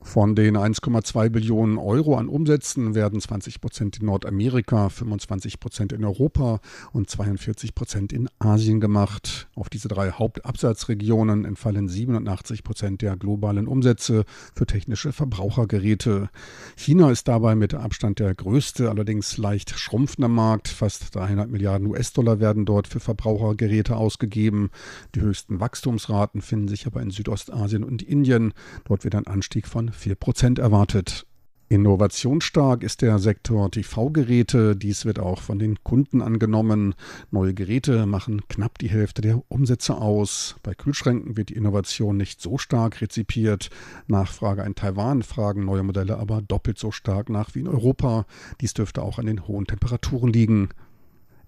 Von 0.03 0.37
den 0.37 0.57
1,2 0.57 1.31
Billionen 1.31 1.79
Euro 1.79 2.17
an 2.17 2.29
Umsätzen 2.29 2.95
werden 2.95 3.21
20 3.21 3.61
Prozent 3.61 3.99
in 3.99 4.07
Nordamerika, 4.07 4.89
25 4.89 5.59
Prozent 5.59 5.93
in 5.93 6.05
Europa 6.05 6.61
und 6.93 7.11
42 7.11 7.75
Prozent 7.75 8.13
in 8.13 8.29
Asien 8.39 8.81
gemacht. 8.81 9.49
Auf 9.55 9.69
diese 9.69 9.89
drei 9.89 10.13
Hauptabsatzregionen 10.13 11.45
entfallen 11.45 11.89
87 11.89 12.63
Prozent 12.63 13.03
der 13.03 13.17
globalen 13.17 13.67
Umsätze 13.67 14.25
für 14.55 14.65
technische 14.65 15.13
Verbrauchergeräte. 15.13 16.31
China 16.77 17.11
ist 17.11 17.27
dabei 17.27 17.55
mit 17.57 17.75
Abstand 17.75 18.21
der 18.21 18.35
größte, 18.35 18.89
allerdings 18.91 19.37
leicht 19.39 19.71
schrumpfende 19.71 20.29
Markt. 20.29 20.69
Fast 20.69 21.15
300 21.15 21.51
Milliarden 21.51 21.89
US-Dollar 21.89 22.39
werden 22.39 22.65
dort 22.65 22.87
für 22.87 23.01
Verbrauchergeräte 23.01 23.97
ausgegeben. 23.97 24.71
Die 25.15 25.21
höchsten 25.21 25.59
Wachstumsraten 25.59 26.43
finden 26.43 26.69
sich 26.69 26.87
aber 26.87 27.03
in 27.03 27.11
Südostasien 27.11 27.83
und 27.83 28.03
Indien. 28.03 28.55
Dort 28.85 29.03
wird 29.03 29.15
ein 29.15 29.27
Anstieg 29.27 29.67
von 29.67 29.86
4% 29.91 30.61
erwartet. 30.61 31.27
Innovationsstark 31.69 32.85
ist 32.85 33.03
der 33.03 33.19
Sektor 33.19 33.69
TV-Geräte. 33.69 34.77
Dies 34.77 35.05
wird 35.05 35.19
auch 35.19 35.41
von 35.41 35.59
den 35.59 35.83
Kunden 35.83 36.23
angenommen. 36.23 36.95
Neue 37.33 37.55
Geräte 37.55 38.07
machen 38.07 38.43
knapp 38.49 38.79
die 38.79 38.89
Hälfte 38.89 39.21
der 39.21 39.43
Umsätze 39.49 39.97
aus. 39.97 40.55
Bei 40.63 40.75
Kühlschränken 40.75 41.37
wird 41.37 41.49
die 41.49 41.57
Innovation 41.57 42.17
nicht 42.17 42.41
so 42.41 42.57
stark 42.57 43.01
rezipiert. 43.01 43.71
Nachfrage 44.07 44.63
in 44.63 44.77
Taiwan 44.77 45.25
fragen 45.25 45.65
neue 45.65 45.83
Modelle 45.83 46.19
aber 46.19 46.41
doppelt 46.41 46.79
so 46.79 46.93
stark 46.93 47.31
nach 47.31 47.57
wie 47.57 47.61
in 47.61 47.69
Europa. 47.69 48.27
Dies 48.61 48.73
dürfte 48.73 49.03
auch 49.03 49.19
an 49.19 49.27
den 49.27 49.49
hohen 49.49 49.67
Temperaturen 49.67 50.33
liegen. 50.33 50.69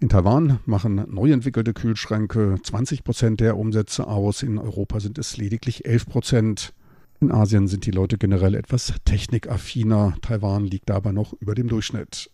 In 0.00 0.08
Taiwan 0.08 0.58
machen 0.64 1.06
neu 1.08 1.30
entwickelte 1.30 1.74
Kühlschränke 1.74 2.56
20 2.60 3.04
Prozent 3.04 3.40
der 3.40 3.56
Umsätze 3.56 4.08
aus. 4.08 4.42
In 4.42 4.58
Europa 4.58 4.98
sind 4.98 5.16
es 5.18 5.36
lediglich 5.36 5.84
11 5.86 6.06
Prozent. 6.06 6.72
In 7.20 7.32
Asien 7.32 7.66
sind 7.66 7.84
die 7.84 7.90
Leute 7.90 8.16
generell 8.16 8.54
etwas 8.54 8.92
technikaffiner. 9.04 10.16
Taiwan 10.22 10.66
liegt 10.66 10.88
dabei 10.88 11.10
noch 11.10 11.32
über 11.40 11.56
dem 11.56 11.66
Durchschnitt. 11.66 12.30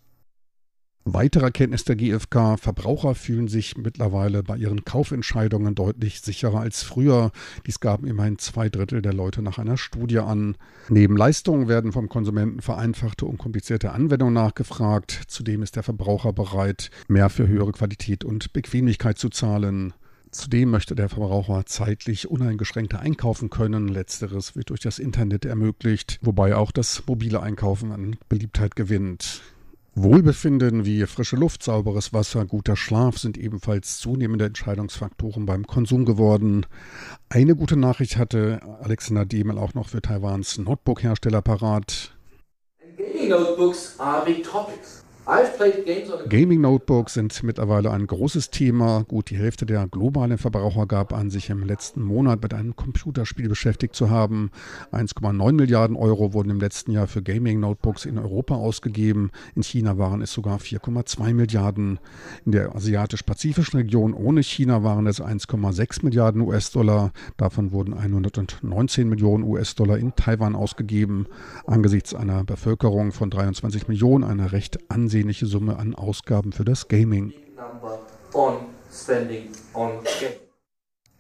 Weitere 1.07 1.45
Erkenntnis 1.45 1.85
der 1.85 1.97
GfK, 1.97 2.57
Verbraucher 2.59 3.15
fühlen 3.15 3.47
sich 3.49 3.77
mittlerweile 3.77 4.43
bei 4.43 4.57
ihren 4.57 4.85
Kaufentscheidungen 4.85 5.75
deutlich 5.75 6.21
sicherer 6.23 6.61
als 6.61 6.83
früher. 6.83 7.31
Dies 7.67 7.81
gaben 7.81 8.07
immerhin 8.07 8.39
zwei 8.39 8.71
Drittel 8.71 9.03
der 9.03 9.13
Leute 9.13 9.43
nach 9.43 9.59
einer 9.59 9.77
Studie 9.77 10.19
an. 10.19 10.57
Neben 10.89 11.17
Leistungen 11.17 11.69
werden 11.69 11.93
vom 11.93 12.09
Konsumenten 12.09 12.61
vereinfachte 12.61 13.27
und 13.27 13.39
komplizierte 13.39 13.93
Anwendungen 13.93 14.35
nachgefragt. 14.35 15.25
Zudem 15.29 15.63
ist 15.63 15.77
der 15.77 15.83
Verbraucher 15.83 16.33
bereit, 16.33 16.91
mehr 17.09 17.29
für 17.29 17.49
höhere 17.49 17.73
Qualität 17.73 18.25
und 18.25 18.53
Bequemlichkeit 18.55 19.19
zu 19.19 19.29
zahlen. 19.29 19.93
Zudem 20.35 20.71
möchte 20.71 20.97
der 20.97 21.09
Verbraucher 21.09 21.65
zeitlich 21.65 22.29
uneingeschränkter 22.29 22.99
einkaufen 22.99 23.51
können. 23.51 23.87
Letzteres 23.87 24.57
wird 24.57 24.71
durch 24.71 24.81
das 24.81 24.99
Internet 24.99 25.45
ermöglicht, 25.45 26.19
wobei 26.23 26.57
auch 26.57 26.73
das 26.73 27.05
mobile 27.07 27.41
Einkaufen 27.41 27.93
an 27.93 28.17
Beliebtheit 28.29 28.75
gewinnt. 28.75 29.43
Wohlbefinden 29.95 30.85
wie 30.85 31.07
frische 31.07 31.37
Luft, 31.37 31.63
sauberes 31.63 32.13
Wasser, 32.13 32.47
guter 32.47 32.75
Schlaf 32.75 33.17
sind 33.17 33.39
ebenfalls 33.39 33.99
zunehmende 33.99 34.47
Entscheidungsfaktoren 34.47 35.47
beim 35.47 35.69
Konsum 35.69 36.05
geworden. 36.05 36.67
Eine 37.29 37.55
gute 37.55 37.77
Nachricht 37.77 38.17
hatte 38.17 38.61
Alexander 38.83 39.25
Demel 39.25 39.57
auch 39.57 39.75
noch 39.75 39.89
für 39.89 40.03
Taiwans 40.03 40.59
Notebook-Hersteller 40.59 41.43
parat. 41.43 42.13
Gaming 42.97 43.29
notebooks 43.29 43.95
are 44.01 44.25
big 44.25 44.43
topics. 44.43 45.04
Gaming 46.29 46.61
Notebooks 46.61 47.15
sind 47.15 47.43
mittlerweile 47.43 47.91
ein 47.91 48.07
großes 48.07 48.51
Thema. 48.51 49.05
Gut 49.09 49.31
die 49.31 49.39
Hälfte 49.39 49.65
der 49.65 49.87
globalen 49.87 50.37
Verbraucher 50.37 50.87
gab 50.87 51.15
an, 51.15 51.31
sich 51.31 51.49
im 51.49 51.65
letzten 51.65 52.03
Monat 52.03 52.43
mit 52.43 52.53
einem 52.53 52.77
Computerspiel 52.77 53.49
beschäftigt 53.49 53.95
zu 53.95 54.11
haben. 54.11 54.51
1,9 54.93 55.53
Milliarden 55.53 55.97
Euro 55.97 56.35
wurden 56.35 56.51
im 56.51 56.61
letzten 56.61 56.93
Jahr 56.93 57.07
für 57.07 57.23
Gaming 57.23 57.59
Notebooks 57.61 58.05
in 58.05 58.19
Europa 58.19 58.55
ausgegeben. 58.55 59.31
In 59.55 59.63
China 59.63 59.97
waren 59.97 60.21
es 60.21 60.31
sogar 60.31 60.59
4,2 60.59 61.33
Milliarden. 61.33 62.01
In 62.45 62.53
der 62.53 62.77
asiatisch-pazifischen 62.77 63.79
Region 63.79 64.13
ohne 64.13 64.43
China 64.43 64.83
waren 64.83 65.07
es 65.07 65.23
1,6 65.23 66.05
Milliarden 66.05 66.43
US-Dollar. 66.43 67.13
Davon 67.39 67.73
wurden 67.73 67.95
119 67.95 69.09
Millionen 69.09 69.45
US-Dollar 69.45 69.97
in 69.97 70.15
Taiwan 70.17 70.55
ausgegeben. 70.55 71.29
Angesichts 71.67 72.15
einer 72.15 72.45
Bevölkerung 72.45 73.13
von 73.13 73.31
23 73.31 73.89
Millionen 73.89 74.25
eine 74.25 74.53
recht 74.53 74.79
ansehnliche 74.91 75.14
ansehnliche 75.15 75.47
Summe 75.47 75.77
an 75.79 75.95
Ausgaben 75.95 76.51
für 76.51 76.65
das 76.65 76.89
Gaming. 76.89 77.33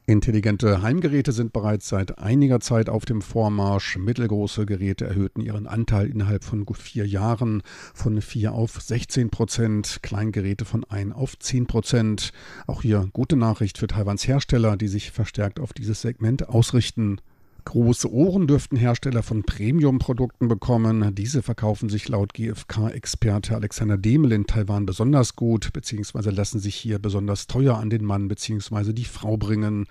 Intelligente 0.07 0.83
Heimgeräte 0.83 1.30
sind 1.30 1.52
bereits 1.52 1.88
seit 1.88 2.18
einiger 2.18 2.59
Zeit 2.59 2.88
auf 2.88 3.04
dem 3.04 3.22
Vormarsch. 3.22 3.96
Mittelgroße 3.96 4.66
Geräte 4.66 5.04
erhöhten 5.07 5.40
ihren 5.40 5.68
Anteil 5.68 6.09
innerhalb 6.09 6.42
von 6.42 6.66
gut 6.66 6.78
vier 6.78 7.07
Jahren 7.07 7.62
von 7.94 8.20
4 8.20 8.52
auf 8.52 8.80
16 8.80 9.30
Prozent, 9.30 10.00
Kleingeräte 10.02 10.64
von 10.64 10.83
1 10.83 11.14
auf 11.14 11.38
10 11.38 11.68
Prozent. 11.68 12.33
Auch 12.66 12.83
hier 12.83 13.09
gute 13.12 13.37
Nachricht 13.37 13.78
für 13.78 13.87
Taiwans 13.87 14.26
Hersteller, 14.26 14.76
die 14.76 14.88
sich 14.88 15.12
verstärkt 15.12 15.61
auf 15.61 15.72
dieses 15.72 16.00
Segment 16.00 16.48
ausrichten. 16.48 17.20
Große 17.64 18.12
Ohren 18.12 18.46
dürften 18.46 18.77
Hersteller 18.77 19.22
von 19.22 19.42
Premium-Produkten 19.42 20.48
bekommen. 20.48 21.14
Diese 21.14 21.42
verkaufen 21.42 21.88
sich 21.88 22.09
laut 22.09 22.35
GfK-Experte 22.35 23.55
Alexander 23.55 23.96
Demel 23.96 24.33
in 24.33 24.46
Taiwan 24.46 24.85
besonders 24.85 25.35
gut, 25.35 25.72
beziehungsweise 25.72 26.31
lassen 26.31 26.61
sich 26.61 26.77
hier 26.77 26.98
besonders 26.98 27.46
teuer 27.46 27.79
an 27.79 27.90
den 27.90 28.05
Mann 28.05 28.29
beziehungsweise 28.29 28.92
die 28.92 29.07
Frau 29.07 29.38
bringen. 29.38 29.87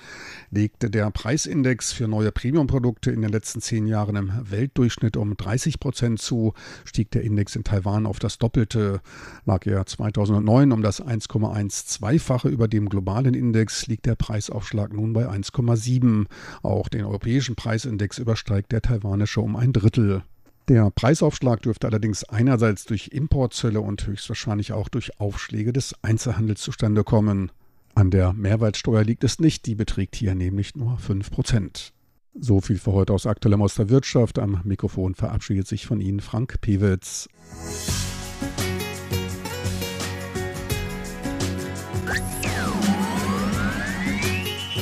Legte 0.51 0.89
der 0.89 1.09
Preisindex 1.09 1.91
für 1.91 2.07
neue 2.07 2.31
Premium-Produkte 2.31 3.11
in 3.11 3.21
den 3.21 3.31
letzten 3.31 3.59
zehn 3.59 3.87
Jahren 3.87 4.15
im 4.15 4.31
Weltdurchschnitt 4.43 5.17
um 5.17 5.35
30 5.35 5.79
Prozent 5.79 6.21
zu, 6.21 6.53
stieg 6.85 7.09
der 7.11 7.23
Index 7.23 7.55
in 7.55 7.63
Taiwan 7.63 8.05
auf 8.05 8.19
das 8.19 8.37
Doppelte. 8.37 9.01
Lag 9.45 9.65
er 9.65 9.85
2009 9.85 10.71
um 10.71 10.83
das 10.83 11.03
1,12-fache 11.03 12.49
über 12.49 12.67
dem 12.67 12.87
globalen 12.87 13.33
Index, 13.33 13.87
liegt 13.87 14.05
der 14.05 14.15
Preisaufschlag 14.15 14.93
nun 14.93 15.13
bei 15.13 15.27
1,7. 15.27 16.27
Auch 16.61 16.87
den 16.87 17.03
europäischen 17.03 17.55
Preisindex 17.63 18.17
übersteigt 18.17 18.73
der 18.73 18.81
taiwanische 18.81 19.39
um 19.39 19.55
ein 19.55 19.71
Drittel. 19.71 20.23
Der 20.67 20.91
Preisaufschlag 20.91 21.61
dürfte 21.61 21.87
allerdings 21.87 22.25
einerseits 22.25 22.83
durch 22.83 23.07
Importzölle 23.13 23.79
und 23.79 24.05
höchstwahrscheinlich 24.05 24.73
auch 24.73 24.89
durch 24.89 25.17
Aufschläge 25.21 25.71
des 25.71 25.95
Einzelhandels 26.01 26.59
zustande 26.59 27.05
kommen. 27.05 27.53
An 27.95 28.11
der 28.11 28.33
Mehrwertsteuer 28.33 29.05
liegt 29.05 29.23
es 29.23 29.39
nicht, 29.39 29.65
die 29.65 29.75
beträgt 29.75 30.17
hier 30.17 30.35
nämlich 30.35 30.75
nur 30.75 30.97
5%. 30.97 31.93
So 32.37 32.59
viel 32.59 32.79
für 32.79 32.91
heute 32.91 33.13
aus 33.13 33.25
aktuellem 33.25 33.61
aus 33.61 33.75
der 33.75 33.87
Wirtschaft. 33.87 34.39
Am 34.39 34.59
Mikrofon 34.65 35.15
verabschiedet 35.15 35.65
sich 35.65 35.85
von 35.85 36.01
Ihnen 36.01 36.19
Frank 36.19 36.59
Pewitz. 36.59 37.29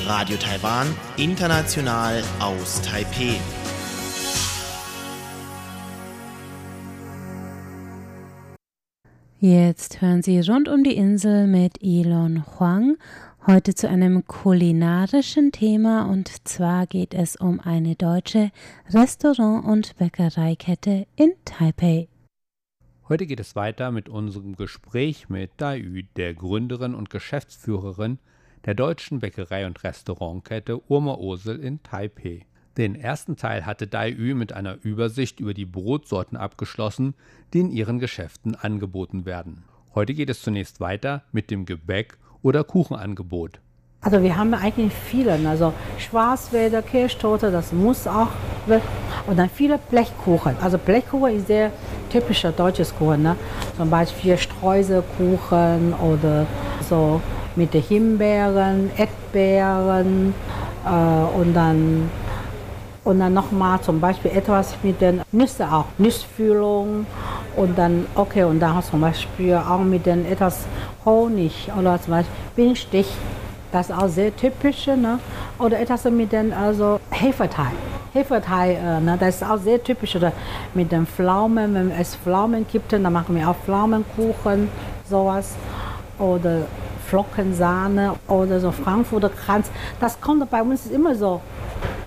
Radio 0.06 0.38
Taiwan, 0.38 0.88
international 1.18 2.24
aus 2.40 2.82
Taipeh. 2.82 3.40
Jetzt 9.40 10.02
hören 10.02 10.22
Sie 10.22 10.40
rund 10.40 10.70
um 10.70 10.84
die 10.84 10.96
Insel 10.96 11.48
mit 11.48 11.82
Elon 11.82 12.46
Huang. 12.46 12.98
Heute 13.46 13.76
zu 13.76 13.88
einem 13.90 14.26
kulinarischen 14.26 15.52
Thema 15.52 16.10
und 16.10 16.48
zwar 16.48 16.88
geht 16.88 17.14
es 17.14 17.36
um 17.36 17.60
eine 17.60 17.96
deutsche 17.96 18.52
Restaurant- 18.90 19.66
und 19.66 19.96
Bäckereikette 19.98 21.08
in 21.16 21.34
Taipei. 21.46 22.08
Heute 23.08 23.26
geht 23.26 23.40
es 23.40 23.56
weiter 23.56 23.92
mit 23.92 24.10
unserem 24.10 24.56
Gespräch 24.56 25.30
mit 25.30 25.52
Dai 25.58 25.78
Yu, 25.78 26.04
der 26.16 26.34
Gründerin 26.34 26.96
und 26.96 27.10
Geschäftsführerin 27.10 28.20
der 28.66 28.76
deutschen 28.76 29.20
Bäckerei- 29.20 29.66
und 29.66 29.84
Restaurantkette 29.84 30.82
Urma 30.90 31.16
Osel 31.16 31.60
in 31.60 31.82
Taipei. 31.84 32.46
Den 32.78 32.96
ersten 32.96 33.36
Teil 33.36 33.66
hatte 33.66 33.88
Dai 33.88 34.10
Yu 34.10 34.36
mit 34.36 34.54
einer 34.54 34.78
Übersicht 34.84 35.40
über 35.40 35.54
die 35.54 35.66
Brotsorten 35.66 36.38
abgeschlossen, 36.38 37.16
die 37.54 37.60
in 37.60 37.72
ihren 37.72 38.00
Geschäften 38.00 38.56
angeboten 38.56 39.26
werden. 39.26 39.64
Heute 39.94 40.14
geht 40.14 40.30
es 40.30 40.42
zunächst 40.42 40.80
weiter 40.80 41.24
mit 41.32 41.52
dem 41.52 41.66
Gebäck- 41.66 42.18
oder 42.42 42.64
Kuchenangebot. 42.64 43.60
Also 44.04 44.24
wir 44.24 44.36
haben 44.36 44.54
eigentlich 44.54 44.94
viele, 44.94 45.34
also 45.48 45.74
Schwarzwälder, 46.00 46.82
Kirschtorte, 46.82 47.52
das 47.52 47.72
muss 47.72 48.08
auch 48.08 48.30
und 49.28 49.38
dann 49.38 49.50
viele 49.50 49.78
Blechkuchen. 49.78 50.56
Also 50.62 50.78
Blechkuchen 50.78 51.36
ist 51.36 51.48
sehr 51.48 51.72
typischer 52.10 52.52
deutsches 52.52 52.96
Kuchen, 52.96 53.24
ne? 53.24 53.36
zum 53.78 53.90
Beispiel 53.90 54.38
Streuselkuchen 54.38 55.94
oder 55.94 56.48
so 56.88 57.22
mit 57.56 57.74
den 57.74 57.82
Himbeeren, 57.82 58.92
Erdbeeren 58.98 60.34
äh, 60.86 61.40
und 61.40 61.54
dann 61.54 62.10
und 63.04 63.20
dann 63.20 63.34
nochmal 63.34 63.82
zum 63.82 64.00
Beispiel 64.00 64.32
etwas 64.32 64.76
mit 64.84 65.02
den 65.02 65.22
Nüssen 65.32 65.68
auch, 65.68 65.86
Nussfüllung 65.98 67.06
und 67.56 67.78
dann, 67.78 68.06
okay, 68.16 68.44
und 68.44 68.60
dann 68.60 68.82
zum 68.84 69.02
Beispiel 69.02 69.56
auch 69.56 69.80
mit 69.80 70.06
den 70.06 70.26
etwas 70.26 70.66
Honig 71.04 71.72
oder 71.78 72.00
zum 72.00 72.12
Beispiel 72.14 72.36
Bienenstich, 72.56 73.08
das 73.72 73.90
ist 73.90 73.96
auch 73.98 74.08
sehr 74.08 74.36
typisch, 74.36 74.88
ne? 74.88 75.20
oder 75.58 75.80
etwas 75.80 76.04
mit 76.06 76.32
den 76.32 76.54
also 76.54 77.00
Hefeteig. 77.10 77.72
Hefeteig, 78.14 78.78
äh, 78.78 79.00
ne? 79.00 79.18
das 79.20 79.38
ist 79.38 79.44
auch 79.44 79.58
sehr 79.58 79.82
typisch, 79.82 80.16
oder 80.16 80.34
mit 80.74 80.92
den 80.92 81.08
Pflaumen, 81.08 81.74
wenn 81.74 81.92
es 81.92 82.16
Pflaumen 82.18 82.68
gibt, 82.72 82.94
dann 82.94 83.04
machen 83.04 83.36
wir 83.36 83.50
auch 83.50 83.56
Pflaumenkuchen, 83.56 84.70
sowas, 85.10 85.56
oder 86.20 86.64
Flockensahne 87.12 88.14
oder 88.30 88.62
so 88.62 88.72
Frankfurter 88.72 89.28
Kranz. 89.28 89.70
Das 90.00 90.22
kommt 90.22 90.50
bei 90.50 90.62
uns 90.62 90.88
immer 90.88 91.14
so 91.14 91.42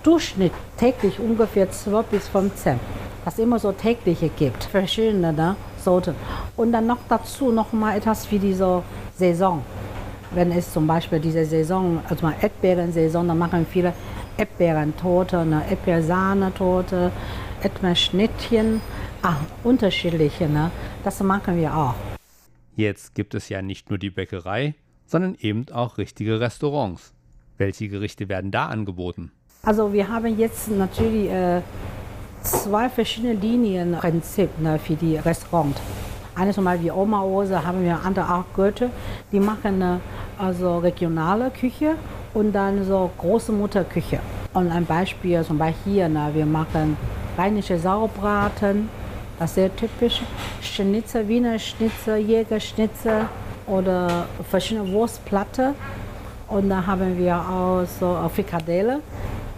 Durchschnitt 0.02 0.52
täglich 0.78 1.20
ungefähr 1.20 1.70
12 1.70 2.06
bis 2.06 2.28
15. 2.28 2.80
Was 3.22 3.38
immer 3.38 3.58
so 3.58 3.72
tägliche 3.72 4.30
gibt, 4.30 4.64
verschiedene 4.64 5.34
ne, 5.34 5.56
Sorten. 5.78 6.14
Und 6.56 6.72
dann 6.72 6.86
noch 6.86 7.00
dazu 7.06 7.52
noch 7.52 7.70
mal 7.74 7.98
etwas 7.98 8.24
für 8.24 8.38
diese 8.38 8.82
Saison. 9.14 9.62
Wenn 10.30 10.50
es 10.52 10.72
zum 10.72 10.86
Beispiel 10.86 11.20
diese 11.20 11.44
Saison, 11.44 12.00
also 12.08 12.24
mal 12.24 12.34
Erdbeeren-Saison, 12.40 13.28
dann 13.28 13.38
machen 13.38 13.66
viele 13.70 13.92
Erdbeerentorte, 14.38 15.40
eine 15.40 15.68
Erdbeersahnetorte, 15.68 17.12
Erdbeerschnittchen, 17.62 18.80
ah, 19.22 19.36
unterschiedliche, 19.64 20.48
ne? 20.48 20.70
Das 21.04 21.22
machen 21.22 21.58
wir 21.58 21.76
auch. 21.76 21.94
Jetzt 22.74 23.14
gibt 23.14 23.34
es 23.34 23.50
ja 23.50 23.60
nicht 23.60 23.90
nur 23.90 23.98
die 23.98 24.10
Bäckerei, 24.10 24.74
sondern 25.06 25.36
eben 25.40 25.66
auch 25.72 25.98
richtige 25.98 26.40
Restaurants. 26.40 27.12
Welche 27.58 27.88
Gerichte 27.88 28.28
werden 28.28 28.50
da 28.50 28.66
angeboten? 28.66 29.30
Also 29.62 29.92
wir 29.92 30.08
haben 30.08 30.38
jetzt 30.38 30.70
natürlich 30.70 31.30
äh, 31.30 31.62
zwei 32.42 32.88
verschiedene 32.88 33.34
Linien 33.34 33.92
Prinzip 33.92 34.50
ne, 34.60 34.78
für 34.78 34.94
die 34.94 35.16
Restaurant. 35.16 35.76
Eine 36.34 36.52
zum 36.52 36.64
Beispiel 36.64 36.90
Oma 36.90 37.22
Ose 37.22 37.64
haben 37.64 37.82
wir 37.82 38.00
andere 38.04 38.34
auch 38.34 38.44
Goethe, 38.54 38.90
die 39.30 39.40
machen 39.40 39.80
äh, 39.80 39.98
also 40.36 40.78
regionale 40.78 41.50
Küche 41.50 41.94
und 42.34 42.52
dann 42.52 42.84
so 42.84 43.10
große 43.16 43.52
Mutterküche. 43.52 44.18
Und 44.52 44.70
ein 44.70 44.84
Beispiel 44.84 45.42
zum 45.44 45.58
Beispiel 45.58 45.94
hier, 45.94 46.08
ne, 46.08 46.30
wir 46.34 46.46
machen 46.46 46.96
rheinische 47.38 47.78
Sauerbraten, 47.78 48.88
das 49.38 49.50
ist 49.50 49.54
sehr 49.54 49.74
typisch. 49.74 50.22
Schnitzel, 50.60 51.26
Wiener 51.28 51.58
Schnitzel, 51.58 52.18
Jägerschnitzel 52.18 53.28
oder 53.66 54.26
verschiedene 54.50 54.90
Wurstplatte. 54.92 55.74
Und 56.48 56.68
dann 56.68 56.86
haben 56.86 57.18
wir 57.18 57.36
auch 57.36 57.84
so 57.98 58.16
Frikadelle 58.34 59.00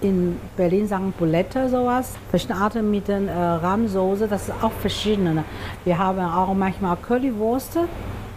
in 0.01 0.39
Berlin 0.57 0.87
sagen 0.87 1.13
Bulette 1.19 1.69
sowas. 1.69 2.15
Verschiedene 2.31 2.61
Arten 2.61 2.91
mit 2.91 3.09
den 3.09 3.29
äh, 3.29 3.33
Rahmsoße, 3.33 4.29
das 4.29 4.49
ist 4.49 4.55
auch 4.63 4.73
verschiedene. 4.73 5.45
Wir 5.85 5.99
haben 5.99 6.21
auch 6.21 6.53
manchmal 6.55 6.97
Currywurst 6.97 7.79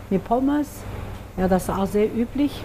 mit 0.10 0.24
Pommes. 0.24 0.68
Ja, 1.38 1.48
das 1.48 1.64
ist 1.64 1.70
auch 1.70 1.86
sehr 1.86 2.06
üblich. 2.06 2.64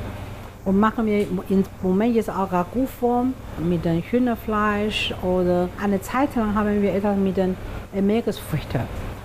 Und 0.65 0.81
machen 0.81 1.05
wir 1.05 1.23
im 1.23 1.65
Moment 1.83 2.15
jetzt 2.15 2.31
auch 2.31 2.51
Ragout-Form 2.51 3.35
mit 3.59 3.85
dem 3.85 4.01
Hühnerfleisch 4.01 5.15
oder 5.23 5.69
eine 5.83 6.01
Zeit 6.01 6.35
lang 6.37 6.55
haben 6.55 6.81
wir 6.81 6.95
etwas 6.95 7.19
mit 7.19 7.37
den 7.37 7.55
Meeresfrüchten. 7.93 8.81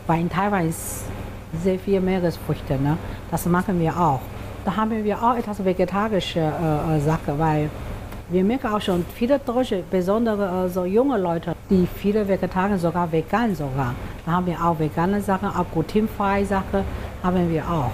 Weil 0.05 0.21
in 0.21 0.29
Taiwan 0.29 0.67
ist 0.67 1.05
sehr 1.53 1.79
viel 1.79 1.99
Meeresfrüchte, 1.99 2.73
ne? 2.73 2.97
das 3.31 3.45
machen 3.45 3.79
wir 3.79 3.97
auch. 3.97 4.21
Da 4.65 4.75
haben 4.75 5.03
wir 5.03 5.21
auch 5.21 5.35
etwas 5.35 5.63
vegetarische 5.63 6.39
äh, 6.39 6.97
äh 6.97 6.99
Sache, 6.99 7.37
weil 7.37 7.69
wir 8.29 8.43
merken 8.43 8.67
auch 8.67 8.81
schon 8.81 9.03
viele 9.15 9.39
Deutsche, 9.39 9.83
besonders 9.89 10.39
also 10.39 10.85
junge 10.85 11.17
Leute, 11.17 11.55
die 11.69 11.87
viele 11.87 12.27
Vegetarier, 12.27 12.77
sogar 12.77 13.11
vegan 13.11 13.55
sogar. 13.55 13.95
Da 14.25 14.33
haben 14.33 14.45
wir 14.45 14.63
auch 14.63 14.77
vegane 14.77 15.19
Sachen, 15.21 15.49
auch 15.49 15.65
glutenfreie 15.73 16.45
Sachen 16.45 16.83
haben 17.23 17.49
wir 17.49 17.63
auch. 17.67 17.91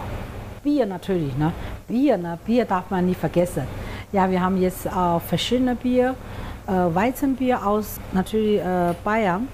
Bier 0.61 0.85
natürlich, 0.85 1.37
ne? 1.37 1.53
Bier, 1.87 2.17
ne? 2.17 2.37
Bier 2.45 2.65
darf 2.65 2.89
man 2.89 3.05
nicht 3.05 3.19
vergessen. 3.19 3.63
Ja, 4.11 4.29
wir 4.29 4.41
haben 4.41 4.59
jetzt 4.59 4.91
auch 4.91 5.21
verschiedene 5.21 5.75
Bier. 5.75 6.15
Äh, 6.67 6.71
Weizenbier 6.71 7.65
aus 7.65 7.99
natürlich 8.11 8.59
äh, 8.59 8.93
Bayern 9.03 9.47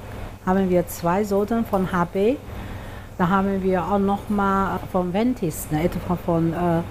haben 0.46 0.70
wir 0.70 0.88
zwei 0.88 1.24
Sorten 1.24 1.66
von 1.66 1.92
HB. 1.92 2.38
Da 3.22 3.30
haben 3.30 3.62
wir 3.62 3.86
auch 3.86 4.00
noch 4.00 4.30
mal 4.30 4.80
von 4.92 5.14
Ventis, 5.14 5.70
ne? 5.70 5.84
etwa 5.84 6.16
von 6.16 6.54
äh, 6.54 6.82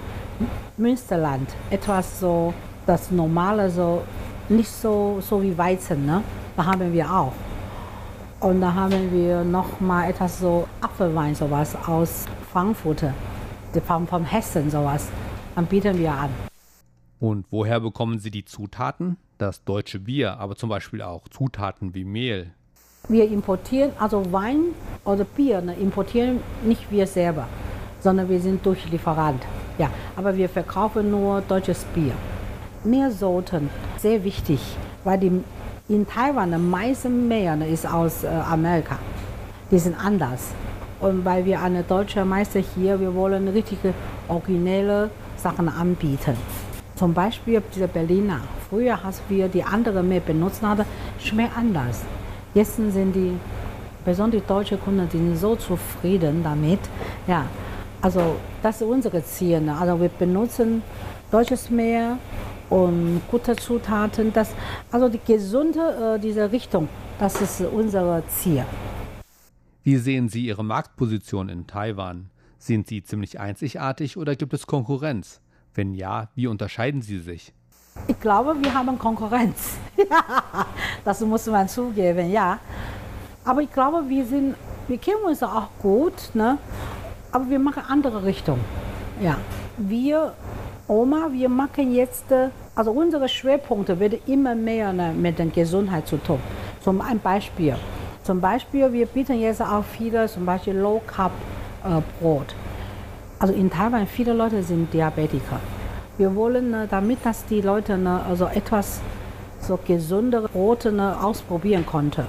Münsterland, 0.77 1.49
etwas 1.69 2.21
so 2.21 2.53
das 2.85 3.11
normale 3.11 3.69
so 3.69 4.03
nicht 4.47 4.69
so, 4.69 5.17
so 5.19 5.43
wie 5.43 5.57
Weizen, 5.57 6.05
ne? 6.05 6.23
Da 6.55 6.67
haben 6.67 6.93
wir 6.93 7.13
auch. 7.13 7.33
Und 8.39 8.61
da 8.61 8.73
haben 8.73 9.11
wir 9.11 9.43
noch 9.43 9.81
mal 9.81 10.09
etwas 10.09 10.39
so 10.39 10.69
Apfelwein, 10.79 11.35
sowas 11.35 11.75
aus 11.85 12.23
Frankfurt, 12.53 13.03
vom, 13.85 14.07
vom 14.07 14.23
Hessen, 14.23 14.71
sowas. 14.71 15.09
Dann 15.55 15.65
bieten 15.65 15.99
wir 15.99 16.13
an. 16.13 16.29
Und 17.19 17.45
woher 17.51 17.81
bekommen 17.81 18.19
Sie 18.19 18.31
die 18.31 18.45
Zutaten? 18.45 19.17
Das 19.37 19.65
deutsche 19.65 19.99
Bier, 19.99 20.39
aber 20.39 20.55
zum 20.55 20.69
Beispiel 20.69 21.01
auch 21.01 21.27
Zutaten 21.27 21.93
wie 21.93 22.05
Mehl. 22.05 22.53
Wir 23.11 23.29
importieren, 23.29 23.91
also 23.99 24.31
Wein 24.31 24.73
oder 25.03 25.25
Bier, 25.25 25.61
ne, 25.61 25.73
importieren 25.73 26.39
nicht 26.63 26.89
wir 26.89 27.05
selber, 27.05 27.45
sondern 27.99 28.29
wir 28.29 28.39
sind 28.39 28.65
Durchlieferant. 28.65 29.43
Ja, 29.77 29.89
aber 30.15 30.35
wir 30.35 30.47
verkaufen 30.47 31.11
nur 31.11 31.41
deutsches 31.41 31.83
Bier 31.93 32.13
mehr 32.83 33.11
Sorten, 33.11 33.69
sehr 33.97 34.23
wichtig, 34.23 34.59
weil 35.03 35.19
die 35.19 35.31
in 35.89 36.07
Taiwan 36.07 36.51
die 36.51 36.57
meisten 36.57 37.27
Meer 37.27 37.57
ist 37.67 37.85
aus 37.85 38.23
äh, 38.23 38.27
Amerika. 38.27 38.97
Die 39.69 39.79
sind 39.79 39.95
anders. 40.03 40.51
Und 40.99 41.25
weil 41.25 41.45
wir 41.45 41.61
eine 41.61 41.83
deutsche 41.83 42.23
Meister 42.23 42.59
hier, 42.59 42.99
wir 42.99 43.13
wollen 43.13 43.47
richtige 43.47 43.93
originelle 44.27 45.09
Sachen 45.35 45.67
anbieten. 45.67 46.35
Zum 46.95 47.13
Beispiel 47.13 47.61
diese 47.75 47.87
Berliner. 47.87 48.41
Früher 48.69 49.03
hast 49.03 49.21
wir 49.27 49.47
die 49.47 49.63
andere 49.63 50.03
mehr 50.03 50.19
benutzt, 50.19 50.61
hatte, 50.61 50.85
schmeckt 51.19 51.57
anders. 51.57 52.03
Jetzt 52.53 52.75
sind 52.75 53.13
die, 53.15 53.33
besonders 54.03 54.41
die 54.41 54.47
deutschen 54.47 54.79
Kunden, 54.81 55.07
die 55.07 55.17
sind 55.17 55.37
so 55.37 55.55
zufrieden 55.55 56.43
damit. 56.43 56.79
Ja, 57.27 57.45
also 58.01 58.35
das 58.61 58.81
ist 58.81 58.87
unsere 58.87 59.23
Ziel. 59.23 59.61
Ne? 59.61 59.77
Also 59.77 60.01
wir 60.01 60.09
benutzen 60.09 60.83
deutsches 61.31 61.69
Meer 61.69 62.17
und 62.69 63.21
gute 63.29 63.55
Zutaten. 63.55 64.33
Das, 64.33 64.53
also 64.91 65.07
die 65.07 65.19
gesunde, 65.25 66.15
äh, 66.15 66.19
diese 66.19 66.51
Richtung, 66.51 66.89
das 67.19 67.39
ist 67.41 67.61
unser 67.61 68.23
Ziel. 68.27 68.65
Wie 69.83 69.97
sehen 69.97 70.27
Sie 70.27 70.45
Ihre 70.45 70.63
Marktposition 70.63 71.47
in 71.47 71.67
Taiwan? 71.67 72.29
Sind 72.57 72.87
Sie 72.87 73.01
ziemlich 73.01 73.39
einzigartig 73.39 74.17
oder 74.17 74.35
gibt 74.35 74.53
es 74.53 74.67
Konkurrenz? 74.67 75.41
Wenn 75.73 75.93
ja, 75.93 76.29
wie 76.35 76.47
unterscheiden 76.47 77.01
Sie 77.01 77.19
sich? 77.19 77.53
Ich 78.07 78.19
glaube, 78.19 78.55
wir 78.61 78.73
haben 78.73 78.97
Konkurrenz. 78.97 79.77
das 81.05 81.21
muss 81.21 81.45
man 81.47 81.67
zugeben, 81.67 82.31
ja. 82.31 82.59
Aber 83.43 83.61
ich 83.61 83.71
glaube, 83.71 84.07
wir 84.07 84.25
sind, 84.25 84.55
wir 84.87 84.97
kennen 84.97 85.23
uns 85.25 85.41
auch 85.43 85.67
gut, 85.81 86.13
ne? 86.33 86.57
aber 87.31 87.49
wir 87.49 87.59
machen 87.59 87.83
andere 87.87 88.23
Richtungen. 88.23 88.63
Ja. 89.21 89.37
Wir 89.77 90.33
Oma, 90.87 91.29
wir 91.31 91.47
machen 91.47 91.93
jetzt, 91.93 92.29
äh, 92.31 92.49
also 92.75 92.91
unsere 92.91 93.29
Schwerpunkte 93.29 93.97
werden 93.97 94.19
immer 94.27 94.55
mehr 94.55 94.91
ne, 94.91 95.13
mit 95.13 95.39
der 95.39 95.45
Gesundheit 95.45 96.05
zu 96.05 96.17
tun. 96.17 96.39
Zum 96.83 96.99
ein 96.99 97.19
Beispiel. 97.19 97.77
Zum 98.23 98.41
Beispiel, 98.41 98.91
wir 98.91 99.05
bieten 99.05 99.39
jetzt 99.39 99.61
auch 99.61 99.85
viele, 99.85 100.27
zum 100.27 100.45
Beispiel 100.45 100.77
Low 100.77 101.01
Carb 101.07 101.31
äh, 101.85 102.01
Brot. 102.19 102.53
Also 103.39 103.53
in 103.53 103.69
Taiwan 103.69 104.05
viele 104.05 104.33
Leute 104.33 104.61
sind 104.61 104.93
Diabetiker. 104.93 105.61
Wir 106.21 106.35
wollen, 106.35 106.71
äh, 106.75 106.87
damit 106.87 107.25
dass 107.25 107.45
die 107.47 107.61
Leute 107.61 107.97
ne, 107.97 108.21
also 108.29 108.45
etwas 108.45 109.01
so 109.59 109.79
gesundere 109.83 110.47
Brote 110.49 110.91
ne, 110.91 111.17
ausprobieren 111.19 111.83
konnten. 111.83 112.25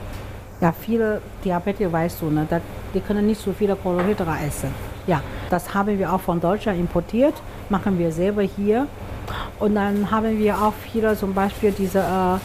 Ja, 0.62 0.72
viele 0.72 1.20
Diabetiker, 1.44 1.92
weißt 1.92 2.22
du, 2.22 2.30
ne, 2.30 2.46
die 2.94 3.00
können 3.00 3.26
nicht 3.26 3.42
so 3.42 3.52
viele 3.52 3.76
Kohlenhydrate 3.76 4.46
essen. 4.46 4.70
Ja, 5.06 5.20
das 5.50 5.74
haben 5.74 5.98
wir 5.98 6.10
auch 6.10 6.22
von 6.22 6.40
Deutschland 6.40 6.80
importiert, 6.80 7.34
machen 7.68 7.98
wir 7.98 8.10
selber 8.12 8.40
hier. 8.40 8.86
Und 9.60 9.74
dann 9.74 10.10
haben 10.10 10.38
wir 10.38 10.56
auch 10.56 10.72
viele, 10.90 11.14
zum 11.14 11.34
Beispiel 11.34 11.72
diese 11.72 11.98
äh, 11.98 12.38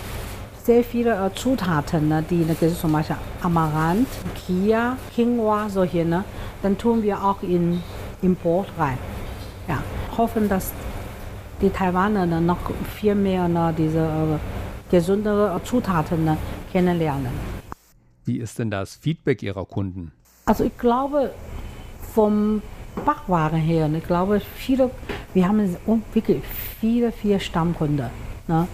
sehr 0.66 0.84
viele 0.84 1.12
äh, 1.12 1.34
Zutaten, 1.34 2.10
ne, 2.10 2.26
die 2.30 2.44
ne, 2.44 2.58
zum 2.76 2.92
Beispiel 2.92 3.16
Amaranth, 3.42 4.10
Kia, 4.36 4.98
Quinoa, 5.16 5.70
solche, 5.70 6.04
ne, 6.04 6.26
dann 6.62 6.78
tun 6.78 7.04
wir 7.04 7.24
auch 7.24 7.42
in, 7.42 7.82
in 8.22 8.36
Brot 8.36 8.68
rein. 8.78 8.98
Ja, 9.70 9.78
hoffen, 10.18 10.50
dass 10.50 10.74
die 11.62 11.70
Taiwaner 11.70 12.26
ne, 12.26 12.42
noch 12.42 12.72
viel 12.96 13.16
mehr 13.16 13.48
ne, 13.48 13.74
diese 13.78 14.00
äh, 14.00 14.92
gesündere 14.92 15.60
Zutaten 15.64 16.26
ne, 16.26 16.38
kennenlernen. 16.72 17.32
Wie 18.26 18.38
ist 18.38 18.60
denn 18.60 18.70
das 18.72 18.96
Feedback 18.96 19.42
Ihrer 19.42 19.66
Kunden? 19.66 20.12
Also 20.46 20.64
ich 20.64 20.78
glaube, 20.78 21.32
vom 22.14 22.62
Backwaren 23.06 23.60
her, 23.60 23.88
ne, 23.88 24.00
ich 24.00 24.08
glaube, 24.08 24.40
viele, 24.40 24.92
wir 25.34 25.48
haben 25.48 25.76
wirklich 26.14 26.42
viele, 26.80 27.12
viele 27.12 27.40
Stammkunden. 27.40 28.10
Ne? 28.48 28.68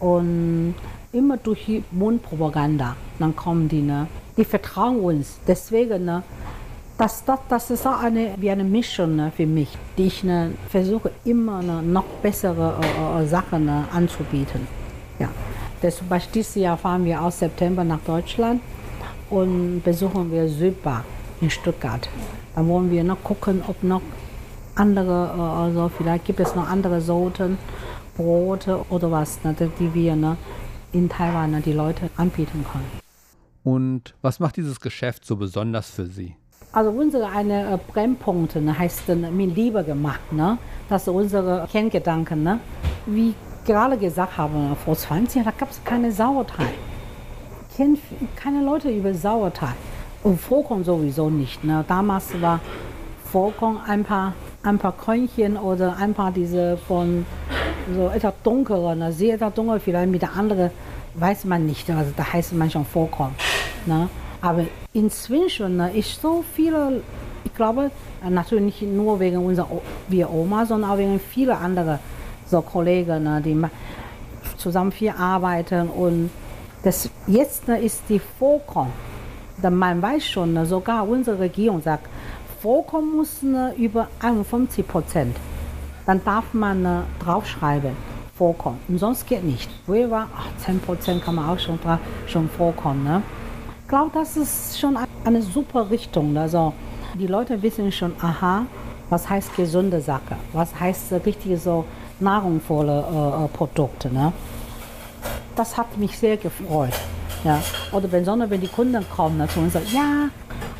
Und 0.00 0.74
immer 1.12 1.36
durch 1.36 1.64
die 1.66 1.84
Mundpropaganda, 1.92 2.96
dann 3.18 3.36
kommen 3.36 3.68
die, 3.68 3.82
ne? 3.82 4.06
die 4.36 4.44
vertrauen 4.44 5.00
uns. 5.00 5.38
Deswegen, 5.46 6.04
ne? 6.04 6.22
Das, 6.98 7.24
das, 7.24 7.40
das 7.48 7.70
ist 7.70 7.86
eine, 7.86 8.34
wie 8.36 8.50
eine 8.50 8.64
Mischung 8.64 9.16
ne, 9.16 9.32
für 9.34 9.46
mich, 9.46 9.76
die 9.98 10.06
ich 10.06 10.22
ne, 10.22 10.52
versuche 10.68 11.10
immer 11.24 11.62
ne, 11.62 11.82
noch 11.82 12.04
bessere 12.22 12.78
äh, 12.80 13.22
äh 13.22 13.26
Sachen 13.26 13.68
anzubieten. 13.68 14.66
Ja. 15.18 15.28
Das, 15.82 15.96
zum 15.96 16.08
Beispiel 16.08 16.42
dieses 16.42 16.54
Jahr 16.54 16.76
fahren 16.76 17.04
wir 17.04 17.20
aus 17.20 17.40
September 17.40 17.84
nach 17.84 18.00
Deutschland 18.06 18.62
und 19.28 19.82
besuchen 19.84 20.30
wir 20.30 20.48
Südbar 20.48 21.04
in 21.40 21.50
Stuttgart. 21.50 22.08
Da 22.54 22.66
wollen 22.66 22.90
wir 22.90 23.02
noch 23.04 23.22
gucken, 23.22 23.62
ob 23.66 23.82
noch 23.82 24.02
andere, 24.76 25.34
äh, 25.36 25.40
also 25.40 25.90
vielleicht 25.96 26.26
gibt 26.26 26.40
es 26.40 26.54
noch 26.54 26.68
andere 26.68 27.00
Sorten, 27.00 27.58
Brote 28.16 28.84
oder 28.90 29.10
was, 29.10 29.40
die 29.42 29.94
wir 29.94 30.36
in 30.92 31.08
Taiwan 31.08 31.60
die 31.62 31.72
Leute 31.72 32.08
anbieten 32.16 32.64
können. 32.70 32.88
Und 33.64 34.14
was 34.22 34.38
macht 34.38 34.56
dieses 34.56 34.80
Geschäft 34.80 35.24
so 35.24 35.36
besonders 35.36 35.90
für 35.90 36.06
Sie? 36.06 36.36
Also 36.74 36.90
unsere 36.90 37.28
eine 37.28 37.74
äh, 37.74 37.78
Brennpunkte 37.92 38.60
ne, 38.60 38.76
heißt 38.76 39.08
äh, 39.08 39.14
mit 39.14 39.54
Liebe 39.54 39.84
gemacht. 39.84 40.32
Ne? 40.32 40.58
Das 40.88 41.02
ist 41.02 41.08
unsere 41.08 41.68
Kerngedanken. 41.70 42.42
Ne? 42.42 42.58
Wie 43.06 43.32
gerade 43.64 43.96
gesagt 43.96 44.36
habe, 44.36 44.74
vor 44.84 44.96
20 44.96 45.44
Jahren 45.44 45.54
gab 45.56 45.70
es 45.70 45.80
keine 45.84 46.10
Sauerteig. 46.10 46.74
Keine 48.34 48.64
Leute 48.64 48.90
über 48.90 49.14
Sauerteig. 49.14 49.76
Und 50.24 50.40
Vollkorn 50.40 50.82
sowieso 50.82 51.30
nicht. 51.30 51.62
Ne? 51.62 51.84
Damals 51.86 52.40
war 52.42 52.58
Vollkorn 53.30 53.78
ein 53.86 54.02
paar, 54.02 54.32
ein 54.64 54.78
paar 54.78 54.96
Krönchen 54.96 55.56
oder 55.56 55.96
ein 55.96 56.12
paar 56.12 56.32
diese 56.32 56.76
von 56.76 57.24
so 57.94 58.08
etwas 58.08 58.34
dunklere, 58.42 58.96
ne? 58.96 59.12
sehr 59.12 59.38
dunkel, 59.50 59.78
vielleicht 59.78 60.10
mit 60.10 60.22
der 60.22 60.34
anderen 60.34 60.70
weiß 61.14 61.44
man 61.44 61.66
nicht. 61.66 61.88
Also 61.90 62.10
da 62.16 62.32
heißt 62.32 62.52
man 62.54 62.68
schon 62.68 62.84
Vollkorn. 62.84 63.32
Ne? 63.86 64.08
Aber 64.44 64.66
inzwischen 64.92 65.78
ne, 65.78 65.96
ist 65.96 66.20
so 66.20 66.44
viele, 66.54 67.00
ich 67.44 67.54
glaube, 67.54 67.90
natürlich 68.28 68.82
nicht 68.82 68.82
nur 68.82 69.18
wegen 69.18 69.38
unserer 69.38 69.68
wir 70.08 70.30
Oma, 70.30 70.66
sondern 70.66 70.90
auch 70.90 70.98
wegen 70.98 71.18
vieler 71.18 71.58
anderer 71.58 71.98
so 72.46 72.60
Kollegen, 72.60 73.22
ne, 73.22 73.40
die 73.42 73.58
zusammen 74.58 74.92
viel 74.92 75.14
arbeiten 75.18 75.88
und 75.88 76.30
das 76.82 77.08
jetzt 77.26 77.68
ne, 77.68 77.80
ist 77.80 78.02
die 78.10 78.20
Vorkommen. 78.38 78.92
Man 79.62 80.02
weiß 80.02 80.26
schon, 80.26 80.66
sogar 80.66 81.08
unsere 81.08 81.38
Regierung 81.38 81.80
sagt, 81.80 82.06
Vorkommen 82.60 83.16
muss 83.16 83.40
über 83.78 84.08
51 84.20 84.86
Prozent. 84.86 85.36
Dann 86.04 86.22
darf 86.22 86.52
man 86.52 87.04
draufschreiben, 87.18 87.92
Vorkommen. 88.36 88.78
Und 88.88 88.98
sonst 88.98 89.26
geht 89.26 89.44
nicht. 89.44 89.70
Früher 89.86 90.10
war 90.10 90.28
10 90.58 90.80
Prozent 90.80 91.24
kann 91.24 91.36
man 91.36 91.48
auch 91.48 91.58
schon, 91.58 91.78
schon 92.26 92.50
vorkommen. 92.50 93.04
Ne? 93.04 93.22
Glaube, 93.94 94.10
das 94.12 94.36
ist 94.36 94.80
schon 94.80 94.98
eine 95.24 95.40
super 95.40 95.88
Richtung. 95.88 96.36
Also 96.36 96.72
die 97.16 97.28
Leute 97.28 97.62
wissen 97.62 97.92
schon, 97.92 98.12
aha, 98.20 98.66
was 99.08 99.30
heißt 99.30 99.54
gesunde 99.54 100.00
Sache, 100.00 100.34
was 100.52 100.80
heißt 100.80 101.12
richtige 101.24 101.56
so 101.56 101.84
nahrungsvolle 102.18 103.04
äh, 103.08 103.44
äh, 103.44 103.48
Produkte. 103.56 104.12
Ne? 104.12 104.32
Das 105.54 105.76
hat 105.76 105.96
mich 105.96 106.18
sehr 106.18 106.36
gefreut. 106.36 106.90
Ja. 107.44 107.62
Oder 107.92 108.08
besonders 108.08 108.50
wenn 108.50 108.62
die 108.62 108.66
Kunden 108.66 109.06
kommen 109.14 109.48
zu 109.48 109.60
uns 109.60 109.76
und 109.76 109.84
sagen, 109.84 109.86
ja, 109.94 110.28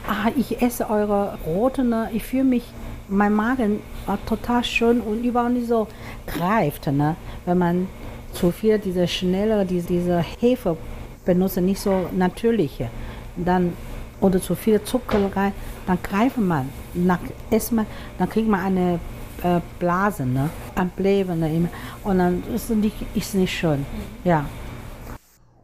ah, 0.09 0.33
ich 0.35 0.61
esse 0.61 0.91
eure 0.91 1.39
Brote, 1.45 1.85
ne? 1.85 2.11
ich 2.13 2.25
fühle 2.25 2.43
mich, 2.43 2.65
mein 3.07 3.33
Magen 3.33 3.79
war 4.07 4.19
total 4.27 4.65
schön 4.65 5.01
und 5.01 5.23
überhaupt 5.23 5.53
nicht 5.53 5.69
so 5.69 5.87
greift. 6.27 6.89
Ne? 6.89 7.15
Wenn 7.45 7.59
man 7.59 7.87
zu 8.33 8.51
viel 8.51 8.81
diese 8.81 9.07
schnelle, 9.07 9.65
diese, 9.65 9.87
diese 9.87 10.19
Hefe 10.41 10.77
benutzt, 11.25 11.57
nicht 11.59 11.81
so 11.81 12.09
natürliche, 12.13 12.91
dann 13.37 13.73
oder 14.21 14.41
zu 14.41 14.55
viel 14.55 14.83
Zucker 14.83 15.35
rein, 15.35 15.53
dann 15.87 15.99
greift 16.03 16.39
man 16.39 16.69
nach 16.95 17.19
Essen, 17.51 17.87
dann 18.19 18.29
kriegt 18.29 18.49
man 18.49 18.61
eine 18.61 19.01
äh, 19.43 19.61
Blase, 19.79 20.25
ne? 20.25 20.51
Ein 20.75 20.91
Bläven, 20.91 21.41
ne? 21.41 21.69
Und 22.03 22.19
dann 22.19 22.43
ist 22.55 22.71
es 22.71 22.77
nicht, 22.77 22.97
ist 23.15 23.35
nicht 23.35 23.57
schön. 23.57 23.85
Ja. 24.25 24.47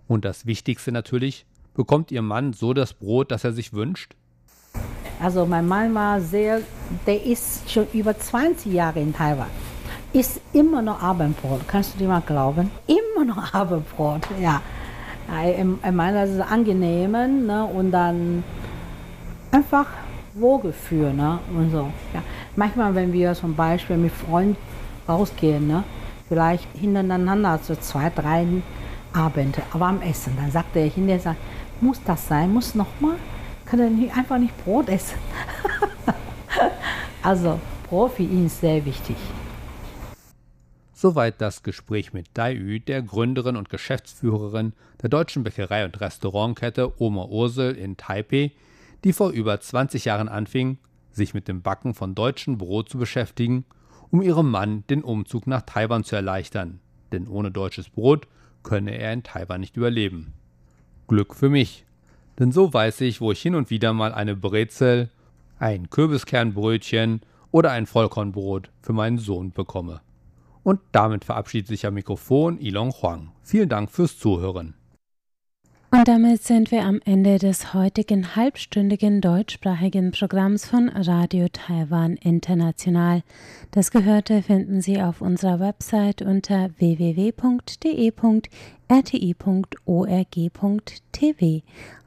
Und 0.08 0.24
das 0.24 0.44
Wichtigste 0.44 0.92
natürlich, 0.92 1.46
bekommt 1.74 2.10
Ihr 2.10 2.22
Mann 2.22 2.52
so 2.52 2.74
das 2.74 2.92
Brot, 2.92 3.30
das 3.30 3.44
er 3.44 3.52
sich 3.52 3.72
wünscht? 3.72 4.14
Also 5.22 5.46
mein 5.46 5.66
Mann 5.68 5.94
war 5.94 6.20
sehr, 6.20 6.60
der 7.06 7.24
ist 7.24 7.70
schon 7.70 7.86
über 7.92 8.18
20 8.18 8.72
Jahre 8.72 9.00
in 9.00 9.14
Taiwan. 9.14 9.48
Ist 10.12 10.40
immer 10.52 10.82
noch 10.82 11.00
Abendbrot, 11.00 11.68
kannst 11.68 11.94
du 11.94 11.98
dir 11.98 12.08
mal 12.08 12.22
glauben? 12.22 12.70
Immer 12.86 13.24
noch 13.24 13.54
Abendbrot, 13.54 14.22
ja. 14.40 14.60
Er 15.28 15.92
meint, 15.92 16.16
das 16.16 16.30
ist 16.30 16.40
angenehm 16.40 17.12
ne? 17.46 17.64
und 17.64 17.90
dann 17.90 18.42
einfach 19.50 19.86
Wohlgefühl 20.34 21.12
ne? 21.12 21.38
und 21.56 21.70
so. 21.70 21.90
Ja. 22.12 22.22
Manchmal, 22.56 22.94
wenn 22.94 23.12
wir 23.12 23.34
zum 23.34 23.54
Beispiel 23.54 23.96
mit 23.96 24.12
Freunden 24.12 24.56
rausgehen, 25.08 25.66
ne? 25.66 25.84
vielleicht 26.28 26.66
hintereinander, 26.74 27.58
so 27.62 27.74
zwei, 27.76 28.10
drei 28.10 28.46
Abende, 29.12 29.62
aber 29.72 29.86
am 29.86 30.02
Essen, 30.02 30.36
dann 30.36 30.50
sagt 30.50 30.76
er 30.76 30.86
hinterher, 30.86 31.36
muss 31.80 32.00
das 32.04 32.28
sein, 32.28 32.52
muss 32.52 32.74
nochmal? 32.74 33.16
Kann 33.66 33.80
er 33.80 33.90
nicht, 33.90 34.16
einfach 34.16 34.38
nicht 34.38 34.56
Brot 34.64 34.88
essen? 34.88 35.18
also 37.22 37.58
ihn 38.18 38.46
ist 38.46 38.60
sehr 38.60 38.84
wichtig. 38.84 39.16
Soweit 41.02 41.40
das 41.40 41.62
Gespräch 41.62 42.12
mit 42.12 42.26
Dai 42.34 42.52
Yu, 42.52 42.78
der 42.78 43.00
Gründerin 43.00 43.56
und 43.56 43.70
Geschäftsführerin 43.70 44.74
der 45.00 45.08
deutschen 45.08 45.42
Bäckerei- 45.42 45.86
und 45.86 45.98
Restaurantkette 45.98 47.00
Oma 47.00 47.24
Ursel 47.24 47.74
in 47.74 47.96
Taipei, 47.96 48.52
die 49.02 49.14
vor 49.14 49.30
über 49.30 49.58
20 49.58 50.04
Jahren 50.04 50.28
anfing, 50.28 50.76
sich 51.10 51.32
mit 51.32 51.48
dem 51.48 51.62
Backen 51.62 51.94
von 51.94 52.14
deutschem 52.14 52.58
Brot 52.58 52.90
zu 52.90 52.98
beschäftigen, 52.98 53.64
um 54.10 54.20
ihrem 54.20 54.50
Mann 54.50 54.84
den 54.90 55.02
Umzug 55.02 55.46
nach 55.46 55.62
Taiwan 55.62 56.04
zu 56.04 56.16
erleichtern, 56.16 56.80
denn 57.12 57.28
ohne 57.28 57.50
deutsches 57.50 57.88
Brot 57.88 58.28
könne 58.62 58.90
er 58.98 59.14
in 59.14 59.22
Taiwan 59.22 59.62
nicht 59.62 59.78
überleben. 59.78 60.34
Glück 61.08 61.34
für 61.34 61.48
mich, 61.48 61.86
denn 62.38 62.52
so 62.52 62.74
weiß 62.74 63.00
ich, 63.00 63.22
wo 63.22 63.32
ich 63.32 63.40
hin 63.40 63.54
und 63.54 63.70
wieder 63.70 63.94
mal 63.94 64.12
eine 64.12 64.36
Brezel, 64.36 65.08
ein 65.58 65.88
Kürbiskernbrötchen 65.88 67.22
oder 67.52 67.70
ein 67.70 67.86
Vollkornbrot 67.86 68.68
für 68.82 68.92
meinen 68.92 69.16
Sohn 69.16 69.52
bekomme. 69.52 70.02
Und 70.62 70.80
damit 70.92 71.24
verabschiedet 71.24 71.68
sich 71.68 71.86
am 71.86 71.94
Mikrofon 71.94 72.58
Ilong 72.60 72.92
Huang. 72.92 73.32
Vielen 73.42 73.68
Dank 73.68 73.90
fürs 73.90 74.18
Zuhören. 74.18 74.74
Und 75.92 76.06
damit 76.06 76.44
sind 76.44 76.70
wir 76.70 76.84
am 76.84 77.00
Ende 77.04 77.38
des 77.38 77.74
heutigen 77.74 78.36
halbstündigen 78.36 79.20
deutschsprachigen 79.20 80.12
Programms 80.12 80.64
von 80.64 80.88
Radio 80.88 81.48
Taiwan 81.52 82.14
International. 82.14 83.24
Das 83.72 83.90
Gehörte 83.90 84.40
finden 84.42 84.82
Sie 84.82 85.02
auf 85.02 85.20
unserer 85.20 85.58
Website 85.58 86.22
unter 86.22 86.70
www.rti.org.tv. 86.78 87.42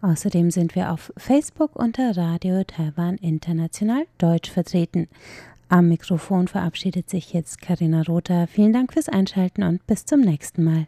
Außerdem 0.01 0.49
sind 0.49 0.75
wir 0.75 0.89
auf 0.93 1.11
Facebook 1.17 1.75
unter 1.75 2.15
Radio 2.15 2.63
Taiwan 2.63 3.17
International 3.17 4.05
Deutsch 4.17 4.49
vertreten. 4.49 5.09
Am 5.69 5.89
Mikrofon 5.89 6.47
verabschiedet 6.47 7.09
sich 7.09 7.33
jetzt 7.33 7.61
Karina 7.61 8.03
Rother. 8.03 8.47
Vielen 8.47 8.73
Dank 8.73 8.93
fürs 8.93 9.09
Einschalten 9.09 9.63
und 9.63 9.85
bis 9.87 10.05
zum 10.05 10.21
nächsten 10.21 10.63
Mal. 10.63 10.87